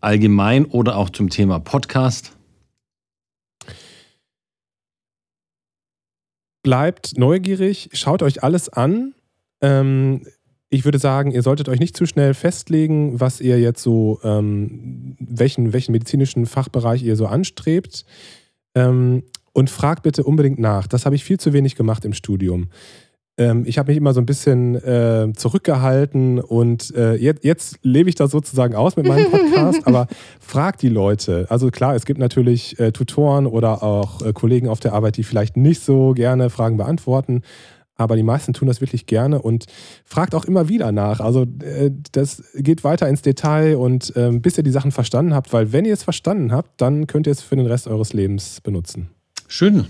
allgemein 0.00 0.66
oder 0.66 0.96
auch 0.96 1.10
zum 1.10 1.28
Thema 1.28 1.58
Podcast? 1.58 2.35
Bleibt 6.66 7.16
neugierig, 7.16 7.90
schaut 7.92 8.24
euch 8.24 8.42
alles 8.42 8.68
an. 8.68 9.14
Ähm, 9.60 10.26
ich 10.68 10.84
würde 10.84 10.98
sagen, 10.98 11.30
ihr 11.30 11.42
solltet 11.42 11.68
euch 11.68 11.78
nicht 11.78 11.96
zu 11.96 12.06
schnell 12.06 12.34
festlegen, 12.34 13.20
was 13.20 13.40
ihr 13.40 13.60
jetzt 13.60 13.84
so, 13.84 14.18
ähm, 14.24 15.14
welchen, 15.20 15.72
welchen 15.72 15.92
medizinischen 15.92 16.44
Fachbereich 16.44 17.04
ihr 17.04 17.14
so 17.14 17.28
anstrebt. 17.28 18.04
Ähm, 18.74 19.22
und 19.52 19.70
fragt 19.70 20.02
bitte 20.02 20.24
unbedingt 20.24 20.58
nach. 20.58 20.88
Das 20.88 21.06
habe 21.06 21.14
ich 21.14 21.22
viel 21.22 21.38
zu 21.38 21.52
wenig 21.52 21.76
gemacht 21.76 22.04
im 22.04 22.12
Studium. 22.12 22.68
Ähm, 23.38 23.64
ich 23.66 23.76
habe 23.78 23.90
mich 23.90 23.98
immer 23.98 24.14
so 24.14 24.20
ein 24.20 24.26
bisschen 24.26 24.76
äh, 24.76 25.30
zurückgehalten 25.36 26.40
und 26.40 26.94
äh, 26.94 27.14
jetzt, 27.16 27.44
jetzt 27.44 27.78
lebe 27.82 28.08
ich 28.08 28.14
das 28.14 28.30
sozusagen 28.30 28.74
aus 28.74 28.96
mit 28.96 29.06
meinem 29.06 29.30
Podcast, 29.30 29.80
aber 29.86 30.06
fragt 30.40 30.80
die 30.82 30.88
Leute. 30.88 31.46
Also 31.50 31.70
klar, 31.70 31.94
es 31.94 32.06
gibt 32.06 32.18
natürlich 32.18 32.78
äh, 32.80 32.92
Tutoren 32.92 33.46
oder 33.46 33.82
auch 33.82 34.22
äh, 34.22 34.32
Kollegen 34.32 34.68
auf 34.68 34.80
der 34.80 34.94
Arbeit, 34.94 35.16
die 35.18 35.22
vielleicht 35.22 35.56
nicht 35.56 35.82
so 35.84 36.12
gerne 36.14 36.48
Fragen 36.48 36.78
beantworten, 36.78 37.42
aber 37.98 38.16
die 38.16 38.22
meisten 38.22 38.52
tun 38.52 38.68
das 38.68 38.80
wirklich 38.80 39.06
gerne 39.06 39.40
und 39.40 39.64
fragt 40.04 40.34
auch 40.34 40.44
immer 40.44 40.68
wieder 40.68 40.92
nach. 40.92 41.20
Also 41.20 41.42
äh, 41.62 41.90
das 42.12 42.42
geht 42.54 42.84
weiter 42.84 43.08
ins 43.08 43.22
Detail 43.22 43.76
und 43.76 44.12
ähm, 44.16 44.40
bis 44.42 44.56
ihr 44.56 44.64
die 44.64 44.70
Sachen 44.70 44.92
verstanden 44.92 45.34
habt, 45.34 45.52
weil 45.52 45.72
wenn 45.72 45.84
ihr 45.84 45.94
es 45.94 46.02
verstanden 46.02 46.52
habt, 46.52 46.80
dann 46.80 47.06
könnt 47.06 47.26
ihr 47.26 47.32
es 47.32 47.42
für 47.42 47.56
den 47.56 47.66
Rest 47.66 47.86
eures 47.86 48.12
Lebens 48.14 48.60
benutzen. 48.62 49.08
Schön. 49.48 49.86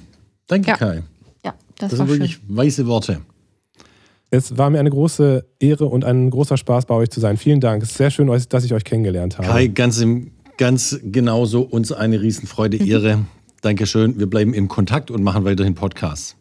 Danke, 0.49 0.69
Ja. 0.71 0.77
Kai. 0.77 1.03
Ja, 1.45 1.55
das, 1.79 1.91
Das 1.91 1.99
war 2.01 2.07
sind 2.07 2.09
schön. 2.09 2.21
wirklich 2.23 2.41
weise 2.49 2.87
Worte. 2.89 3.21
Es 4.37 4.59
war 4.59 4.70
mir 4.70 4.79
eine 4.79 4.90
große 4.90 5.44
Ehre 5.59 5.87
und 5.87 6.05
ein 6.05 6.31
großer 6.31 6.57
Spaß 6.57 6.87
bei 6.87 6.94
euch 6.94 7.11
zu 7.11 7.20
sein. 7.20 7.37
Vielen 7.37 7.61
Dank. 7.61 7.83
Es 7.83 7.90
ist 7.90 7.96
sehr 7.96 8.11
schön, 8.11 8.27
dass 8.27 8.64
ich 8.64 8.75
euch 8.75 8.85
kennengelernt 8.85 9.38
habe. 9.38 9.49
Kai, 9.49 9.66
ganz, 9.68 9.99
im, 10.01 10.33
ganz 10.59 10.99
genauso 11.03 11.62
uns 11.62 11.92
eine 11.92 12.20
Riesenfreude, 12.20 12.77
Ehre. 12.87 13.20
Dankeschön. 13.62 14.18
Wir 14.18 14.29
bleiben 14.29 14.55
im 14.55 14.68
Kontakt 14.68 15.11
und 15.11 15.22
machen 15.22 15.44
weiterhin 15.44 15.75
Podcasts. 15.75 16.37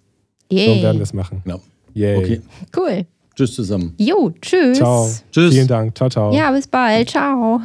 So 0.52 0.58
Yay. 0.58 0.84
werden 0.84 0.98
wir 0.98 1.04
es 1.04 1.14
machen. 1.14 1.42
Ja. 1.46 1.60
Yay. 1.94 2.18
Okay. 2.18 2.42
Cool. 2.76 3.06
Tschüss 3.36 3.56
zusammen. 3.56 3.94
Jo, 3.98 4.32
tschüss. 4.42 4.78
Ciao. 4.78 5.10
Tschüss. 5.32 5.54
Vielen 5.54 5.68
Dank. 5.68 5.96
Ciao, 5.98 6.10
ciao. 6.10 6.34
Ja, 6.34 6.52
bis 6.52 6.68
bald. 6.68 7.10
Ciao. 7.10 7.62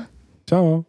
Ciao. 0.47 0.85